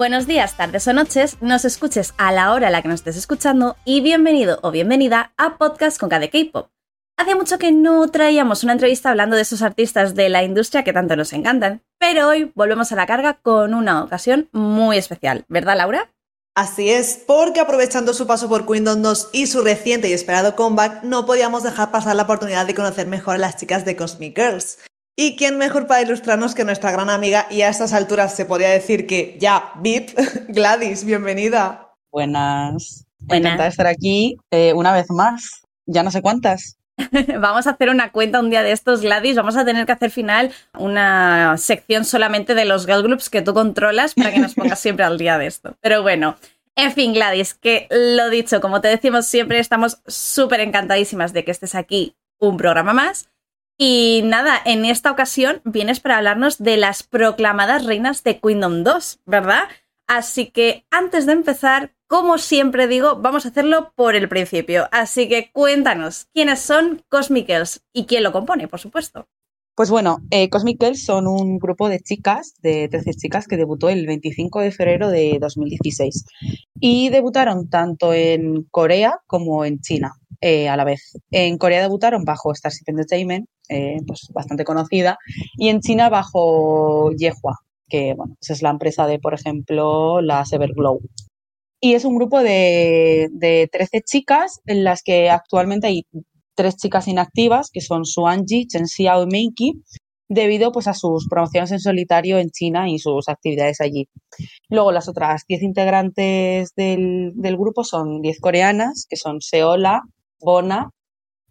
Buenos 0.00 0.26
días, 0.26 0.56
tardes 0.56 0.88
o 0.88 0.94
noches, 0.94 1.36
nos 1.42 1.66
escuches 1.66 2.14
a 2.16 2.32
la 2.32 2.54
hora 2.54 2.68
a 2.68 2.70
la 2.70 2.80
que 2.80 2.88
nos 2.88 3.00
estés 3.00 3.18
escuchando 3.18 3.76
y 3.84 4.00
bienvenido 4.00 4.58
o 4.62 4.70
bienvenida 4.70 5.34
a 5.36 5.58
Podcast 5.58 6.00
con 6.00 6.08
KD 6.08 6.30
K-Pop. 6.32 6.70
Hace 7.18 7.34
mucho 7.34 7.58
que 7.58 7.70
no 7.70 8.08
traíamos 8.08 8.64
una 8.64 8.72
entrevista 8.72 9.10
hablando 9.10 9.36
de 9.36 9.42
esos 9.42 9.60
artistas 9.60 10.14
de 10.14 10.30
la 10.30 10.42
industria 10.42 10.84
que 10.84 10.94
tanto 10.94 11.16
nos 11.16 11.34
encantan, 11.34 11.82
pero 11.98 12.28
hoy 12.28 12.50
volvemos 12.54 12.90
a 12.92 12.96
la 12.96 13.04
carga 13.04 13.40
con 13.42 13.74
una 13.74 14.02
ocasión 14.02 14.48
muy 14.52 14.96
especial, 14.96 15.44
¿verdad 15.48 15.76
Laura? 15.76 16.10
Así 16.54 16.88
es, 16.88 17.22
porque 17.26 17.60
aprovechando 17.60 18.14
su 18.14 18.26
paso 18.26 18.48
por 18.48 18.66
Kingdom 18.66 19.02
2 19.02 19.28
y 19.34 19.48
su 19.48 19.60
reciente 19.60 20.08
y 20.08 20.14
esperado 20.14 20.56
comeback, 20.56 21.02
no 21.02 21.26
podíamos 21.26 21.62
dejar 21.62 21.90
pasar 21.90 22.16
la 22.16 22.22
oportunidad 22.22 22.64
de 22.64 22.74
conocer 22.74 23.06
mejor 23.06 23.34
a 23.34 23.38
las 23.38 23.58
chicas 23.58 23.84
de 23.84 23.96
Cosmic 23.96 24.34
Girls. 24.34 24.78
¿Y 25.22 25.36
quién 25.36 25.58
mejor 25.58 25.86
para 25.86 26.00
ilustrarnos 26.00 26.54
que 26.54 26.64
nuestra 26.64 26.92
gran 26.92 27.10
amiga 27.10 27.46
y 27.50 27.60
a 27.60 27.68
estas 27.68 27.92
alturas 27.92 28.34
se 28.34 28.46
podría 28.46 28.70
decir 28.70 29.06
que 29.06 29.36
ya, 29.38 29.70
VIP, 29.82 30.12
Gladys, 30.48 31.04
bienvenida. 31.04 31.92
Buenas. 32.10 33.04
Buenas. 33.18 33.38
Encantada 33.38 33.64
de 33.64 33.68
estar 33.68 33.86
aquí 33.86 34.38
eh, 34.50 34.72
una 34.72 34.94
vez 34.94 35.10
más. 35.10 35.60
Ya 35.84 36.02
no 36.02 36.10
sé 36.10 36.22
cuántas. 36.22 36.78
Vamos 37.38 37.66
a 37.66 37.72
hacer 37.72 37.90
una 37.90 38.12
cuenta 38.12 38.40
un 38.40 38.48
día 38.48 38.62
de 38.62 38.72
estos, 38.72 39.02
Gladys. 39.02 39.36
Vamos 39.36 39.58
a 39.58 39.66
tener 39.66 39.84
que 39.84 39.92
hacer 39.92 40.10
final 40.10 40.52
una 40.78 41.54
sección 41.58 42.06
solamente 42.06 42.54
de 42.54 42.64
los 42.64 42.86
girl 42.86 43.02
groups 43.02 43.28
que 43.28 43.42
tú 43.42 43.52
controlas 43.52 44.14
para 44.14 44.32
que 44.32 44.40
nos 44.40 44.54
pongas 44.54 44.80
siempre 44.80 45.04
al 45.04 45.18
día 45.18 45.36
de 45.36 45.48
esto. 45.48 45.76
Pero 45.82 46.00
bueno, 46.00 46.36
en 46.76 46.92
fin, 46.92 47.12
Gladys, 47.12 47.52
que 47.52 47.88
lo 47.90 48.30
dicho, 48.30 48.62
como 48.62 48.80
te 48.80 48.88
decimos 48.88 49.26
siempre, 49.26 49.58
estamos 49.58 50.00
súper 50.06 50.60
encantadísimas 50.60 51.34
de 51.34 51.44
que 51.44 51.50
estés 51.50 51.74
aquí 51.74 52.16
un 52.38 52.56
programa 52.56 52.94
más. 52.94 53.28
Y 53.82 54.20
nada, 54.26 54.60
en 54.66 54.84
esta 54.84 55.10
ocasión 55.10 55.62
vienes 55.64 56.00
para 56.00 56.18
hablarnos 56.18 56.58
de 56.58 56.76
las 56.76 57.02
proclamadas 57.02 57.86
reinas 57.86 58.22
de 58.22 58.38
Kingdom 58.38 58.84
2, 58.84 59.20
¿verdad? 59.24 59.62
Así 60.06 60.50
que 60.50 60.84
antes 60.90 61.24
de 61.24 61.32
empezar, 61.32 61.94
como 62.06 62.36
siempre 62.36 62.88
digo, 62.88 63.16
vamos 63.22 63.46
a 63.46 63.48
hacerlo 63.48 63.94
por 63.96 64.16
el 64.16 64.28
principio. 64.28 64.86
Así 64.92 65.30
que 65.30 65.50
cuéntanos, 65.50 66.28
¿quiénes 66.34 66.60
son 66.60 67.02
Cosmic 67.08 67.48
y 67.94 68.04
quién 68.04 68.22
lo 68.22 68.32
compone, 68.32 68.68
por 68.68 68.80
supuesto? 68.80 69.28
Pues 69.74 69.88
bueno, 69.88 70.18
eh, 70.30 70.50
son 70.94 71.26
un 71.26 71.58
grupo 71.58 71.88
de 71.88 72.00
chicas, 72.00 72.52
de 72.60 72.86
13 72.88 73.14
chicas, 73.14 73.48
que 73.48 73.56
debutó 73.56 73.88
el 73.88 74.06
25 74.06 74.60
de 74.60 74.72
febrero 74.72 75.08
de 75.08 75.38
2016. 75.40 76.26
Y 76.78 77.08
debutaron 77.08 77.70
tanto 77.70 78.12
en 78.12 78.64
Corea 78.64 79.20
como 79.26 79.64
en 79.64 79.80
China. 79.80 80.19
Eh, 80.42 80.70
a 80.70 80.76
la 80.76 80.84
vez. 80.84 81.18
En 81.30 81.58
Corea 81.58 81.82
debutaron 81.82 82.24
bajo 82.24 82.54
Starship 82.54 82.84
Entertainment, 82.86 83.46
eh, 83.68 83.98
pues 84.06 84.28
bastante 84.32 84.64
conocida, 84.64 85.18
y 85.58 85.68
en 85.68 85.80
China 85.80 86.08
bajo 86.08 87.10
Yehua, 87.12 87.58
que 87.90 88.14
bueno, 88.14 88.36
es 88.40 88.62
la 88.62 88.70
empresa 88.70 89.06
de, 89.06 89.18
por 89.18 89.34
ejemplo, 89.34 90.22
la 90.22 90.44
Everglow. 90.50 91.00
Y 91.78 91.92
es 91.92 92.06
un 92.06 92.16
grupo 92.16 92.42
de, 92.42 93.28
de 93.32 93.68
13 93.70 94.00
chicas 94.00 94.60
en 94.64 94.82
las 94.82 95.02
que 95.02 95.28
actualmente 95.28 95.88
hay 95.88 96.04
tres 96.54 96.76
chicas 96.76 97.06
inactivas, 97.08 97.70
que 97.70 97.82
son 97.82 98.06
Suanji, 98.06 98.66
Chen 98.66 98.86
Xiao 98.86 99.24
y 99.24 99.26
Meiki, 99.26 99.82
debido 100.30 100.72
pues, 100.72 100.86
a 100.86 100.94
sus 100.94 101.26
promociones 101.28 101.72
en 101.72 101.80
solitario 101.80 102.38
en 102.38 102.50
China 102.50 102.88
y 102.88 102.98
sus 102.98 103.28
actividades 103.28 103.80
allí. 103.82 104.08
Luego 104.70 104.92
las 104.92 105.08
otras 105.08 105.44
10 105.46 105.62
integrantes 105.62 106.72
del, 106.76 107.32
del, 107.34 107.56
grupo 107.56 107.84
son 107.84 108.22
10 108.22 108.40
coreanas, 108.40 109.06
que 109.08 109.16
son 109.16 109.40
Seola, 109.40 110.02
Bona, 110.40 110.90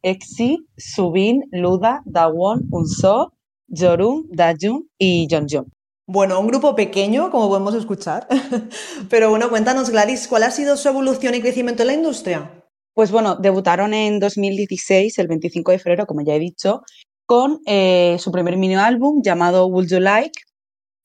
Exi, 0.02 0.58
Subin, 0.78 1.44
Luda, 1.52 2.02
Dawon, 2.06 2.68
Unso, 2.72 3.34
Jorun, 3.68 4.28
Dajun 4.32 4.90
y 4.98 5.28
Jeonjun. 5.30 5.72
Bueno, 6.08 6.40
un 6.40 6.48
grupo 6.48 6.76
pequeño, 6.76 7.30
como 7.30 7.50
podemos 7.50 7.76
escuchar. 7.76 8.28
Pero 9.10 9.30
bueno, 9.30 9.50
cuéntanos, 9.50 9.92
Gladys, 9.92 10.28
¿cuál 10.28 10.44
ha 10.44 10.52
sido 10.52 10.76
su 10.76 10.90
evolución 10.90 11.36
y 11.36 11.42
crecimiento 11.42 11.84
en 11.84 11.88
la 11.88 11.94
industria? 11.94 12.64
Pues 12.96 13.12
bueno, 13.12 13.36
debutaron 13.36 13.94
en 13.94 14.20
2016, 14.20 15.20
el 15.20 15.28
25 15.28 15.72
de 15.72 15.80
febrero, 15.80 16.08
como 16.08 16.22
ya 16.22 16.34
he 16.34 16.40
dicho, 16.40 16.82
con 17.28 17.62
eh, 17.68 18.18
su 18.20 18.32
primer 18.32 18.58
mini 18.58 18.76
álbum 18.76 19.22
llamado 19.24 19.68
Would 19.68 19.88
You 19.88 20.00
Like. 20.00 20.42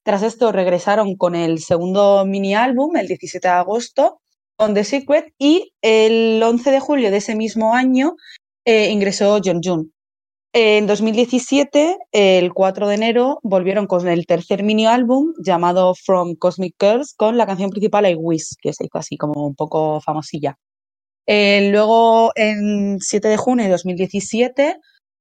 Tras 0.05 0.23
esto 0.23 0.53
regresaron 0.53 1.17
con 1.17 1.35
el 1.35 1.59
segundo 1.59 2.25
mini 2.25 2.55
álbum 2.55 2.97
el 2.97 3.07
17 3.07 3.47
de 3.47 3.55
agosto 3.55 4.23
con 4.57 4.75
The 4.75 4.85
Secret 4.85 5.33
y 5.39 5.73
el 5.83 6.43
11 6.43 6.71
de 6.71 6.81
julio 6.81 7.11
de 7.11 7.19
ese 7.19 7.35
mismo 7.35 7.75
año 7.75 8.17
eh, 8.65 8.91
ingresó 8.91 9.41
John 9.45 9.61
Jun. 9.63 9.93
En 10.57 10.87
2017, 10.87 11.99
el 12.13 12.55
4 12.55 12.87
de 12.87 12.95
enero, 12.95 13.41
volvieron 13.43 13.89
con 13.89 14.07
el 14.07 14.25
tercer 14.25 14.63
mini 14.63 14.87
álbum 14.87 15.33
llamado 15.45 15.95
From 15.97 16.37
Cosmic 16.37 16.77
Girls 16.79 17.13
con 17.17 17.37
la 17.37 17.45
canción 17.45 17.71
principal 17.71 18.09
I 18.09 18.15
Wish, 18.15 18.55
que 18.63 18.73
se 18.73 18.85
hizo 18.85 18.99
así 18.99 19.17
como 19.17 19.45
un 19.47 19.57
poco 19.57 20.01
famosilla. 20.01 20.57
Eh, 21.27 21.71
luego, 21.73 22.31
en 22.37 23.01
7 23.01 23.27
de 23.27 23.37
junio 23.37 23.65
de 23.65 23.73
2017, 23.73 24.77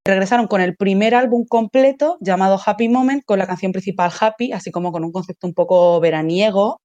regresaron 0.06 0.46
con 0.46 0.60
el 0.60 0.76
primer 0.76 1.16
álbum 1.16 1.44
completo 1.48 2.16
llamado 2.20 2.60
Happy 2.64 2.88
Moment 2.88 3.24
con 3.24 3.40
la 3.40 3.48
canción 3.48 3.72
principal 3.72 4.12
Happy, 4.20 4.52
así 4.52 4.70
como 4.70 4.92
con 4.92 5.02
un 5.02 5.10
concepto 5.10 5.48
un 5.48 5.54
poco 5.54 5.98
veraniego 5.98 6.80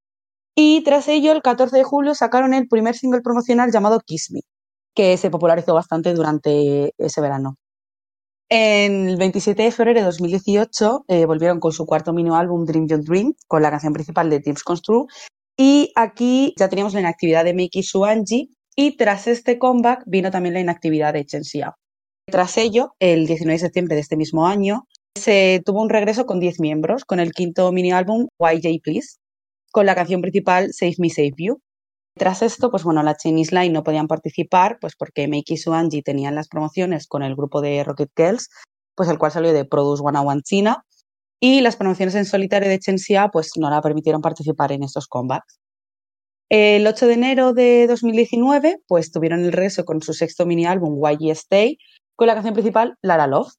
y 0.61 0.83
tras 0.83 1.07
ello, 1.07 1.31
el 1.31 1.41
14 1.41 1.77
de 1.77 1.85
julio 1.85 2.13
sacaron 2.13 2.53
el 2.53 2.67
primer 2.67 2.93
single 2.93 3.21
promocional 3.21 3.71
llamado 3.71 4.01
Kiss 4.01 4.29
Me, 4.29 4.41
que 4.93 5.15
se 5.15 5.29
popularizó 5.29 5.73
bastante 5.73 6.13
durante 6.13 6.93
ese 6.97 7.21
verano. 7.21 7.55
En 8.49 9.07
el 9.07 9.15
27 9.15 9.63
de 9.63 9.71
febrero 9.71 10.01
de 10.01 10.05
2018 10.05 11.05
eh, 11.07 11.25
volvieron 11.25 11.61
con 11.61 11.71
su 11.71 11.85
cuarto 11.85 12.11
mini 12.11 12.35
álbum 12.35 12.65
Dream 12.65 12.89
Your 12.89 13.01
Dream, 13.05 13.35
con 13.47 13.61
la 13.61 13.71
canción 13.71 13.93
principal 13.93 14.29
de 14.29 14.41
Teams 14.41 14.61
Constru. 14.63 15.07
Y 15.55 15.93
aquí 15.95 16.53
ya 16.57 16.67
teníamos 16.67 16.93
la 16.93 16.99
inactividad 16.99 17.45
de 17.45 17.53
Miki 17.53 17.81
Suanji. 17.81 18.49
Y 18.75 18.97
tras 18.97 19.27
este 19.27 19.59
comeback 19.59 20.03
vino 20.07 20.29
también 20.29 20.55
la 20.55 20.59
inactividad 20.59 21.13
de 21.13 21.25
Chen 21.25 21.45
Xiao. 21.45 21.75
Tras 22.25 22.57
ello, 22.57 22.95
el 22.99 23.27
19 23.27 23.53
de 23.53 23.59
septiembre 23.59 23.95
de 23.95 24.01
este 24.01 24.17
mismo 24.17 24.45
año, 24.45 24.87
se 25.15 25.61
tuvo 25.65 25.81
un 25.81 25.89
regreso 25.89 26.25
con 26.25 26.41
10 26.41 26.59
miembros, 26.59 27.05
con 27.05 27.21
el 27.21 27.31
quinto 27.31 27.71
mini 27.71 27.93
álbum 27.93 28.27
YJ 28.39 28.81
Please, 28.83 29.19
con 29.71 29.85
la 29.85 29.95
canción 29.95 30.21
principal 30.21 30.73
Save 30.73 30.95
Me, 30.99 31.09
Save 31.09 31.33
You. 31.37 31.61
Tras 32.15 32.41
esto, 32.41 32.69
pues 32.69 32.83
bueno, 32.83 33.01
la 33.03 33.15
Chinese 33.15 33.55
Line 33.55 33.69
no 33.69 33.83
podían 33.83 34.07
participar, 34.07 34.77
pues 34.81 34.95
porque 34.97 35.27
Meiki 35.27 35.53
y 35.53 35.57
Suanji 35.57 36.01
tenían 36.01 36.35
las 36.35 36.49
promociones 36.49 37.07
con 37.07 37.23
el 37.23 37.35
grupo 37.35 37.61
de 37.61 37.83
Rocket 37.83 38.11
Girls, 38.15 38.49
pues 38.95 39.09
el 39.09 39.17
cual 39.17 39.31
salió 39.31 39.53
de 39.53 39.65
Produce 39.65 40.03
One 40.03 40.41
China, 40.41 40.85
y 41.39 41.61
las 41.61 41.77
promociones 41.77 42.15
en 42.15 42.25
solitario 42.25 42.67
de 42.67 42.79
Chen 42.79 42.97
Xia, 42.97 43.29
pues 43.29 43.51
no 43.55 43.69
la 43.69 43.81
permitieron 43.81 44.21
participar 44.21 44.73
en 44.73 44.83
estos 44.83 45.07
combats. 45.07 45.59
El 46.49 46.85
8 46.85 47.07
de 47.07 47.13
enero 47.13 47.53
de 47.53 47.87
2019, 47.87 48.81
pues 48.87 49.11
tuvieron 49.11 49.45
el 49.45 49.53
regreso 49.53 49.85
con 49.85 50.01
su 50.01 50.13
sexto 50.13 50.45
mini 50.45 50.65
álbum 50.65 50.99
YG 50.99 51.31
Stay, 51.31 51.77
con 52.15 52.27
la 52.27 52.33
canción 52.33 52.55
principal 52.55 52.97
Lara 53.01 53.27
Love. 53.27 53.53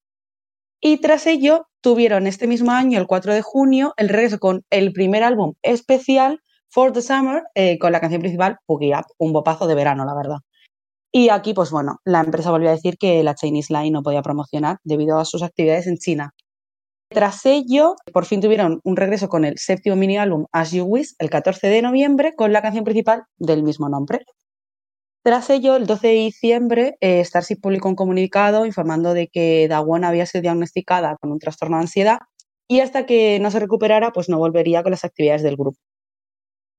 Y 0.83 0.99
tras 0.99 1.27
ello, 1.27 1.70
tuvieron 1.81 2.27
este 2.27 2.47
mismo 2.47 2.73
año, 2.73 2.99
el 2.99 3.07
4 3.07 3.35
de 3.35 3.43
junio, 3.43 3.95
el 3.97 4.09
regreso 4.09 4.39
con 4.39 4.65
el 4.71 4.93
primer 4.93 5.23
álbum 5.23 5.55
especial, 5.63 6.41
For 6.69 6.93
the 6.93 7.03
Summer, 7.03 7.43
eh, 7.55 7.79
con 7.79 7.93
la 7.93 8.01
canción 8.01 8.21
principal, 8.21 8.59
Boogie 8.67 8.95
Up, 8.95 9.07
un 9.19 9.33
bopazo 9.33 9.67
de 9.67 9.75
verano, 9.75 10.05
la 10.05 10.15
verdad. 10.15 10.39
Y 11.13 11.31
aquí, 11.31 11.55
pues 11.55 11.71
bueno, 11.73 11.99
la 12.05 12.21
empresa 12.21 12.53
volvió 12.53 12.69
a 12.69 12.75
decir 12.75 12.97
que 12.97 13.23
la 13.25 13.35
Chinese 13.35 13.73
Line 13.73 13.91
no 13.91 14.03
podía 14.03 14.23
promocionar 14.23 14.79
debido 14.85 15.19
a 15.19 15.25
sus 15.25 15.43
actividades 15.43 15.89
en 15.89 15.97
China. 15.97 16.33
Tras 17.09 17.45
ello, 17.45 17.97
por 18.13 18.25
fin 18.25 18.41
tuvieron 18.41 18.81
un 18.85 18.97
regreso 18.97 19.29
con 19.29 19.45
el 19.45 19.59
séptimo 19.59 19.97
mini 19.97 20.17
álbum 20.17 20.47
As 20.53 20.71
You 20.71 20.85
Wish 20.85 21.15
el 21.19 21.29
14 21.29 21.67
de 21.67 21.83
noviembre 21.83 22.35
con 22.37 22.53
la 22.53 22.63
canción 22.63 22.85
principal 22.85 23.25
del 23.37 23.65
mismo 23.65 23.89
nombre. 23.89 24.25
Tras 25.23 25.51
ello, 25.51 25.77
el 25.77 25.87
12 25.87 26.09
de 26.09 26.15
diciembre, 26.15 26.97
eh, 27.01 27.23
Starship 27.23 27.61
publicó 27.61 27.89
un 27.91 27.95
comunicado 27.95 28.65
informando 28.65 29.13
de 29.13 29.29
que 29.29 29.69
Dawon 29.69 30.05
había 30.05 30.25
sido 30.25 30.41
diagnosticada 30.43 31.17
con 31.21 31.31
un 31.31 31.39
trastorno 31.39 31.77
de 31.77 31.83
ansiedad 31.83 32.19
y 32.67 32.81
hasta 32.81 33.05
que 33.05 33.39
no 33.39 33.51
se 33.51 33.61
recuperara, 33.61 34.13
pues 34.13 34.31
no 34.31 34.39
volvería 34.39 34.83
con 34.83 34.93
las 34.93 35.05
actividades 35.05 35.43
del 35.43 35.57
grupo. 35.57 35.79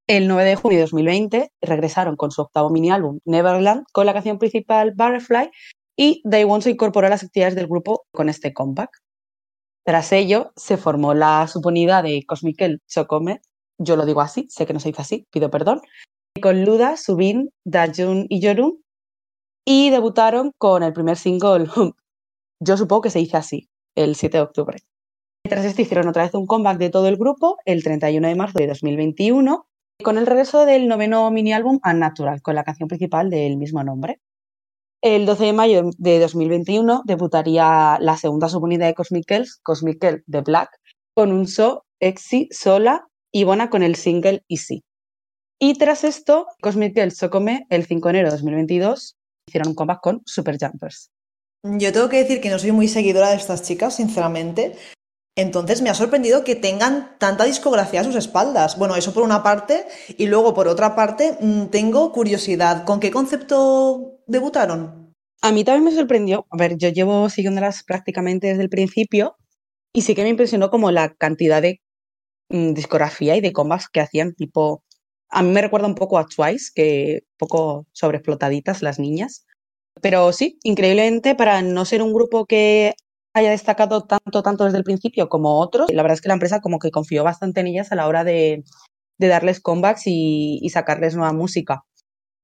El 0.08 0.28
9 0.28 0.44
de 0.50 0.56
junio 0.56 0.78
de 0.80 0.84
2020 0.84 1.52
regresaron 1.62 2.16
con 2.16 2.32
su 2.32 2.42
octavo 2.42 2.72
mini 2.72 2.90
álbum 2.90 3.20
Neverland 3.26 3.84
con 3.94 4.08
la 4.08 4.14
canción 4.14 4.40
principal 4.40 4.94
Butterfly 4.96 5.52
y 5.96 6.22
Daewon 6.26 6.64
se 6.64 6.72
incorporó 6.72 7.08
a 7.08 7.12
las 7.12 7.24
actividades 7.24 7.56
del 7.56 7.68
grupo 7.68 8.06
con 8.12 8.28
este 8.28 8.54
comeback. 8.54 8.90
Tras 9.86 10.12
ello, 10.14 10.52
se 10.56 10.78
formó 10.78 11.14
la 11.14 11.48
suponida 11.48 12.02
de 12.02 12.24
Cosmical 12.28 12.82
Chocome, 12.88 13.42
yo 13.78 13.96
lo 13.96 14.06
digo 14.06 14.22
así, 14.22 14.48
sé 14.50 14.66
que 14.66 14.74
no 14.74 14.80
se 14.80 14.90
dice 14.90 15.02
así, 15.02 15.28
pido 15.32 15.52
perdón, 15.52 15.82
con 16.40 16.64
Luda, 16.64 16.98
Subin, 16.98 17.50
Dajun 17.66 18.26
y 18.30 18.40
Yorun. 18.40 18.82
Y 19.66 19.90
debutaron 19.90 20.52
con 20.58 20.84
el 20.84 20.94
primer 20.94 21.18
single 21.18 21.68
Yo 22.64 22.78
supongo 22.78 23.02
que 23.02 23.10
se 23.10 23.20
dice 23.20 23.38
así, 23.38 23.70
el 23.96 24.16
7 24.16 24.38
de 24.38 24.44
octubre. 24.44 24.78
Tras 25.48 25.66
esto 25.66 25.82
hicieron 25.82 26.08
otra 26.08 26.24
vez 26.24 26.34
un 26.36 26.46
comeback 26.46 26.78
de 26.78 26.90
todo 26.90 27.08
el 27.08 27.18
grupo 27.18 27.58
el 27.66 27.84
31 27.84 28.28
de 28.28 28.36
marzo 28.36 28.60
de 28.60 28.68
2021 28.68 29.66
con 30.04 30.18
el 30.18 30.26
regreso 30.26 30.66
del 30.66 30.88
noveno 30.88 31.30
mini 31.32 31.54
álbum 31.54 31.80
Unnatural, 31.84 32.42
con 32.42 32.56
la 32.56 32.64
canción 32.64 32.88
principal 32.88 33.30
del 33.30 33.58
mismo 33.58 33.84
nombre. 33.84 34.20
El 35.04 35.26
12 35.26 35.46
de 35.46 35.54
mayo 35.54 35.90
de 35.98 36.20
2021 36.20 37.04
debutaría 37.06 37.98
la 38.00 38.18
segunda 38.18 38.50
subunidad 38.50 38.88
de 38.88 38.94
Cosmic 38.94 39.26
Girls, 39.28 39.60
Cosmic 39.64 40.04
Girl 40.04 40.24
The 40.30 40.42
Black, 40.42 40.70
con 41.16 41.32
un 41.32 41.48
show 41.48 41.82
Exi 42.00 42.48
sola 42.52 43.08
y 43.32 43.44
Bona 43.44 43.70
con 43.70 43.84
el 43.84 43.96
single 43.96 44.44
Easy 44.48 44.84
Y 45.64 45.76
tras 45.76 46.04
esto, 46.04 46.48
Cosmic 46.60 46.96
Girls 46.96 47.18
Socome, 47.18 47.68
el 47.70 47.86
5 47.86 48.08
de 48.08 48.10
enero 48.10 48.30
de 48.30 48.32
2022, 48.32 49.16
hicieron 49.48 49.70
un 49.70 49.76
comeback 49.76 50.02
con 50.02 50.24
Super 50.26 50.58
Jumpers. 50.60 51.12
Yo 51.64 51.94
tengo 51.94 52.10
que 52.10 52.18
decir 52.18 52.42
que 52.42 52.50
no 52.50 52.58
soy 52.58 52.72
muy 52.72 52.88
seguidora 52.88 53.30
de 53.30 53.36
estas 53.36 53.62
chicas, 53.62 53.96
sinceramente. 53.96 54.76
Entonces 55.38 55.84
me 55.84 55.92
ha 55.92 55.94
sorprendido 55.94 56.44
que 56.44 56.56
tengan 56.56 57.16
tanta 57.20 57.44
discografía 57.44 58.02
a 58.02 58.04
sus 58.04 58.16
espaldas. 58.16 58.80
Bueno, 58.80 58.96
eso 58.96 59.14
por 59.14 59.22
una 59.22 59.44
parte. 59.44 59.86
Y 60.18 60.26
luego, 60.26 60.56
por 60.56 60.68
otra 60.68 60.96
parte, 60.96 61.38
mm, 61.40 61.68
tengo 61.68 62.12
curiosidad. 62.12 62.84
¿Con 62.84 63.00
qué 63.00 63.12
concepto 63.12 64.24
debutaron? 64.26 65.14
A 65.44 65.52
mí 65.52 65.64
también 65.64 65.84
me 65.84 65.92
sorprendió. 65.92 66.48
A 66.50 66.58
ver, 66.58 66.76
yo 66.76 66.90
llevo 66.90 67.30
siguiéndolas 67.30 67.84
prácticamente 67.84 68.48
desde 68.48 68.64
el 68.64 68.70
principio 68.70 69.38
y 69.94 70.02
sí 70.02 70.16
que 70.16 70.24
me 70.24 70.30
impresionó 70.30 70.72
como 70.72 70.90
la 70.90 71.14
cantidad 71.14 71.62
de 71.62 71.82
mm, 72.50 72.74
discografía 72.74 73.36
y 73.36 73.42
de 73.42 73.54
combas 73.54 73.90
que 73.90 74.02
hacían, 74.02 74.34
tipo. 74.34 74.84
A 75.32 75.44
mí 75.44 75.52
me 75.52 75.62
recuerda 75.62 75.88
un 75.88 75.96
poco 75.96 76.20
a 76.20 76.26
Twice, 76.26 76.72
que 76.76 77.24
un 77.24 77.38
poco 77.38 77.88
sobreexplotaditas 77.94 78.82
las 78.82 79.00
niñas. 79.00 79.46
Pero 80.02 80.32
sí, 80.34 80.60
increíblemente, 80.64 81.36
para 81.36 81.62
no 81.62 81.86
ser 81.86 82.02
un 82.02 82.14
grupo 82.14 82.46
que 82.46 82.94
haya 83.34 83.52
destacado 83.52 84.04
tanto, 84.04 84.44
tanto 84.44 84.66
desde 84.66 84.78
el 84.78 84.84
principio 84.84 85.30
como 85.30 85.60
otros, 85.60 85.90
la 85.92 86.04
verdad 86.04 86.16
es 86.16 86.22
que 86.22 86.28
la 86.28 86.34
empresa 86.34 86.60
como 86.60 86.80
que 86.80 86.92
confió 86.92 87.24
bastante 87.24 87.62
en 87.62 87.68
ellas 87.68 87.92
a 87.92 87.96
la 87.96 88.08
hora 88.08 88.24
de, 88.24 88.64
darles 89.18 89.62
comebacks 89.62 90.04
y, 90.08 90.60
y, 90.62 90.70
sacarles 90.70 91.16
nueva 91.16 91.32
música. 91.34 91.84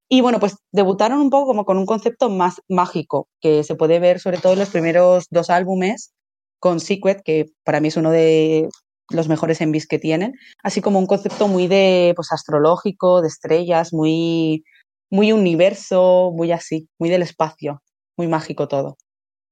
Y 0.08 0.22
bueno, 0.22 0.40
pues 0.40 0.56
debutaron 0.72 1.18
un 1.18 1.30
poco 1.30 1.48
como 1.48 1.64
con 1.64 1.76
un 1.76 1.86
concepto 1.86 2.30
más 2.30 2.62
mágico, 2.68 3.28
que 3.40 3.64
se 3.64 3.74
puede 3.74 3.98
ver 3.98 4.20
sobre 4.20 4.38
todo 4.38 4.54
en 4.54 4.60
los 4.60 4.70
primeros 4.70 5.26
dos 5.30 5.50
álbumes, 5.50 6.12
con 6.60 6.80
Secret, 6.80 7.22
que 7.22 7.46
para 7.64 7.80
mí 7.80 7.88
es 7.88 7.96
uno 7.96 8.10
de 8.10 8.68
los 9.10 9.28
mejores 9.28 9.60
envis 9.60 9.86
que 9.86 9.98
tienen, 9.98 10.34
así 10.62 10.80
como 10.80 10.98
un 10.98 11.06
concepto 11.06 11.48
muy 11.48 11.66
de 11.66 12.12
pues 12.16 12.32
astrológico, 12.32 13.22
de 13.22 13.28
estrellas, 13.28 13.92
muy 13.92 14.64
muy 15.10 15.32
universo, 15.32 16.32
muy 16.34 16.52
así, 16.52 16.88
muy 16.98 17.08
del 17.08 17.22
espacio, 17.22 17.82
muy 18.16 18.28
mágico 18.28 18.68
todo. 18.68 18.96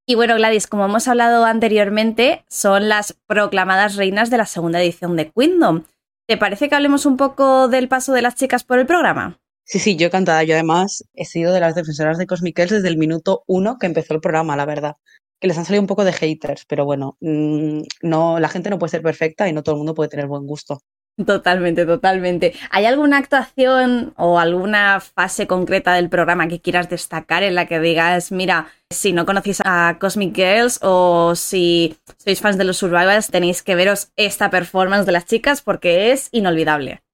Y 0.07 0.15
bueno, 0.15 0.37
Gladys, 0.37 0.67
como 0.67 0.85
hemos 0.85 1.09
hablado 1.09 1.45
anteriormente, 1.45 2.45
son 2.49 2.89
las 2.89 3.17
proclamadas 3.27 3.97
reinas 3.97 4.31
de 4.31 4.37
la 4.37 4.47
segunda 4.47 4.81
edición 4.81 5.17
de 5.17 5.33
Queendom. 5.33 5.85
¿Te 6.29 6.37
parece 6.37 6.69
que 6.69 6.75
hablemos 6.75 7.07
un 7.07 7.17
poco 7.17 7.69
del 7.69 7.89
paso 7.89 8.13
de 8.13 8.23
las 8.23 8.37
chicas 8.37 8.63
por 8.63 8.79
el 8.79 8.87
programa? 8.87 9.41
Sí, 9.65 9.81
sí, 9.81 9.97
yo 9.97 10.07
encantada. 10.07 10.45
Yo 10.45 10.55
además 10.55 11.05
he 11.15 11.25
sido 11.25 11.53
de 11.53 11.59
las 11.59 11.75
defensoras 11.75 12.19
de 12.19 12.27
Cosmic 12.27 12.57
Girls 12.57 12.73
desde 12.73 12.89
el 12.89 12.99
minuto 12.99 13.43
uno 13.49 13.79
que 13.79 13.87
empezó 13.87 14.15
el 14.15 14.21
programa, 14.21 14.57
la 14.57 14.65
verdad. 14.65 14.97
Que 15.47 15.49
les 15.49 15.59
han 15.59 15.65
salido 15.65 15.81
un 15.81 15.87
poco 15.87 16.05
de 16.05 16.13
haters, 16.13 16.65
pero 16.67 16.85
bueno, 16.85 17.17
mmm, 17.21 17.83
no, 18.03 18.41
la 18.41 18.49
gente 18.49 18.69
no 18.69 18.81
puede 18.81 18.91
ser 18.91 19.03
perfecta 19.03 19.49
y 19.49 19.53
no 19.53 19.63
todo 19.63 19.77
el 19.77 19.79
mundo 19.79 19.95
puede 19.95 20.09
tener 20.09 20.27
buen 20.27 20.45
gusto. 20.45 20.81
Totalmente, 21.25 21.87
totalmente. 21.87 22.53
¿Hay 22.73 22.85
alguna 22.85 23.19
actuación 23.19 24.13
o 24.17 24.41
alguna 24.41 24.99
fase 24.99 25.47
concreta 25.47 25.95
del 25.95 26.09
programa 26.09 26.49
que 26.49 26.61
quieras 26.61 26.91
destacar 26.91 27.45
en 27.45 27.55
la 27.55 27.67
que 27.67 27.79
digas, 27.79 28.33
mira, 28.33 28.73
si 28.91 29.13
no 29.13 29.25
conocéis 29.25 29.63
a 29.65 29.99
Cosmic 30.01 30.35
Girls 30.35 30.81
o 30.83 31.37
si 31.37 31.97
sois 32.19 32.41
fans 32.41 32.59
de 32.59 32.65
los 32.65 32.79
Survivors, 32.79 33.29
tenéis 33.29 33.63
que 33.63 33.77
veros 33.77 34.11
esta 34.17 34.51
performance 34.51 35.07
de 35.07 35.13
las 35.13 35.27
chicas 35.27 35.63
porque 35.63 36.11
es 36.11 36.29
inolvidable? 36.33 37.05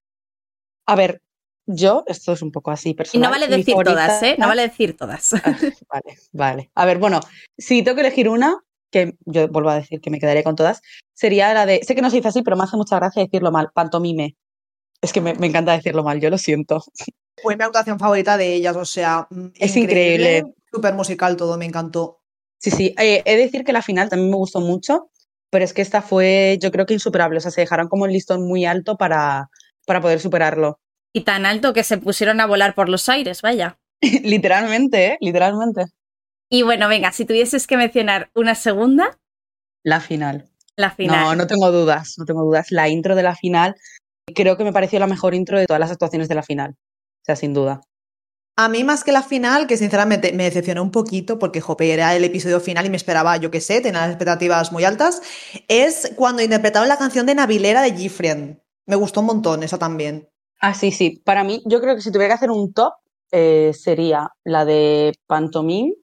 A 0.87 0.97
ver, 0.97 1.21
yo, 1.67 2.05
esto 2.07 2.33
es 2.33 2.43
un 2.43 2.53
poco 2.53 2.71
así 2.71 2.95
personal. 2.95 3.23
Y 3.23 3.23
no 3.25 3.31
vale 3.31 3.57
decir 3.57 3.75
favorita... 3.75 3.93
todas, 3.93 4.23
¿eh? 4.23 4.37
No 4.39 4.49
vale 4.49 4.63
decir 4.63 4.97
todas. 4.97 5.35
Ah, 5.35 5.59
vale, 5.89 6.19
vale. 6.33 6.71
A 6.75 6.87
ver, 6.87 6.99
bueno, 6.99 7.21
si 7.57 7.83
tengo 7.83 7.97
que 7.97 8.03
elegir 8.03 8.29
una, 8.29 8.57
que 8.91 9.17
yo 9.25 9.49
vuelvo 9.49 9.71
a 9.71 9.77
decir 9.77 10.01
que 10.01 10.11
me 10.11 10.19
quedaré 10.19 10.45
con 10.45 10.57
todas, 10.57 10.83
sería 11.15 11.53
la 11.55 11.67
de, 11.67 11.81
sé 11.83 11.95
que 11.95 12.03
no 12.03 12.11
se 12.11 12.17
dice 12.17 12.29
así, 12.29 12.43
pero 12.43 12.57
me 12.57 12.65
hace 12.65 12.77
mucha 12.77 12.97
gracia 12.97 13.23
decirlo 13.23 13.51
mal, 13.51 13.71
pantomime. 13.75 14.37
Es 15.01 15.13
que 15.13 15.21
me, 15.21 15.35
me 15.35 15.49
encanta 15.49 15.73
decirlo 15.73 16.05
mal, 16.05 16.21
yo 16.21 16.31
lo 16.31 16.39
siento. 16.39 16.85
Fue 17.43 17.57
mi 17.57 17.65
actuación 17.65 17.99
favorita 17.99 18.37
de 18.37 18.55
ellas, 18.55 18.77
o 18.77 18.85
sea, 18.85 19.27
es 19.57 19.77
increíble. 19.77 20.39
increíble. 20.39 20.55
Súper 20.71 20.95
musical 20.95 21.37
todo, 21.37 21.59
me 21.59 21.65
encantó. 21.65 22.21
Sí, 22.59 22.71
sí, 22.71 22.95
eh, 22.99 23.23
he 23.25 23.37
de 23.37 23.43
decir 23.43 23.65
que 23.65 23.73
la 23.73 23.83
final 23.83 24.09
también 24.09 24.31
me 24.31 24.37
gustó 24.37 24.61
mucho, 24.61 25.11
pero 25.51 25.65
es 25.65 25.73
que 25.73 25.83
esta 25.83 26.01
fue, 26.01 26.59
yo 26.61 26.71
creo 26.71 26.87
que 26.87 26.95
insuperable, 26.95 27.39
o 27.39 27.41
sea, 27.41 27.51
se 27.51 27.61
dejaron 27.61 27.89
como 27.89 28.07
el 28.07 28.13
listón 28.13 28.47
muy 28.47 28.65
alto 28.65 28.97
para, 28.97 29.51
para 29.87 30.01
poder 30.01 30.21
superarlo. 30.21 30.79
Y 31.13 31.23
tan 31.23 31.47
alto 31.47 31.73
que 31.73 31.85
se 31.85 31.99
pusieron 31.99 32.41
a 32.41 32.47
volar 32.47 32.75
por 32.75 32.89
los 32.89 33.09
aires, 33.09 33.43
vaya. 33.43 33.79
literalmente, 34.23 35.07
¿eh? 35.07 35.19
Literalmente. 35.21 35.87
Y 36.51 36.63
bueno, 36.63 36.89
venga, 36.89 37.13
si 37.13 37.25
tuvieses 37.25 37.67
que 37.67 37.77
mencionar 37.77 38.31
una 38.35 38.55
segunda. 38.55 39.19
La 39.83 40.01
final. 40.01 40.51
La 40.77 40.91
final. 40.91 41.25
No, 41.25 41.35
no 41.35 41.47
tengo 41.47 41.71
dudas, 41.71 42.15
no 42.19 42.25
tengo 42.25 42.43
dudas. 42.43 42.71
La 42.71 42.89
intro 42.89 43.15
de 43.15 43.23
la 43.23 43.35
final 43.35 43.75
creo 44.35 44.57
que 44.57 44.65
me 44.65 44.73
pareció 44.73 44.99
la 44.99 45.07
mejor 45.07 45.35
intro 45.35 45.59
de 45.59 45.67
todas 45.67 45.81
las 45.81 45.91
actuaciones 45.91 46.29
de 46.29 46.35
la 46.35 46.43
final. 46.43 46.77
O 46.79 47.25
sea, 47.25 47.37
sin 47.37 47.55
duda. 47.55 47.81
A 48.57 48.69
mí 48.69 48.85
más 48.85 49.03
que 49.03 49.13
la 49.13 49.23
final, 49.23 49.67
que 49.67 49.79
sinceramente 49.79 50.33
me 50.33 50.45
decepcionó 50.45 50.83
un 50.83 50.91
poquito 50.91 51.39
porque 51.39 51.63
Jope 51.63 51.93
era 51.93 52.15
el 52.15 52.25
episodio 52.25 52.61
final 52.61 52.85
y 52.85 52.91
me 52.91 52.99
esperaba, 52.99 53.37
yo 53.39 53.51
qué 53.51 53.61
sé, 53.61 53.81
tenía 53.81 54.03
las 54.03 54.11
expectativas 54.11 54.73
muy 54.73 54.85
altas, 54.85 55.23
es 55.69 56.13
cuando 56.17 56.43
interpretaron 56.43 56.89
la 56.89 56.99
canción 56.99 57.25
de 57.25 57.35
Navilera 57.35 57.81
de 57.81 57.97
Gifriend. 57.97 58.61
Me 58.87 58.97
gustó 58.97 59.21
un 59.21 59.27
montón 59.27 59.63
esa 59.63 59.79
también. 59.79 60.29
Ah, 60.65 60.75
sí, 60.75 60.93
sí. 60.93 61.21
Para 61.25 61.43
mí, 61.43 61.61
yo 61.67 61.81
creo 61.81 61.97
que 61.97 62.03
si 62.03 62.13
tuviera 62.13 62.29
que 62.29 62.37
hacer 62.37 62.51
un 62.53 62.73
top, 62.73 62.93
eh, 63.33 63.73
sería 63.75 64.31
la 64.45 64.65
de 64.65 65.13
Pantomime, 65.27 65.95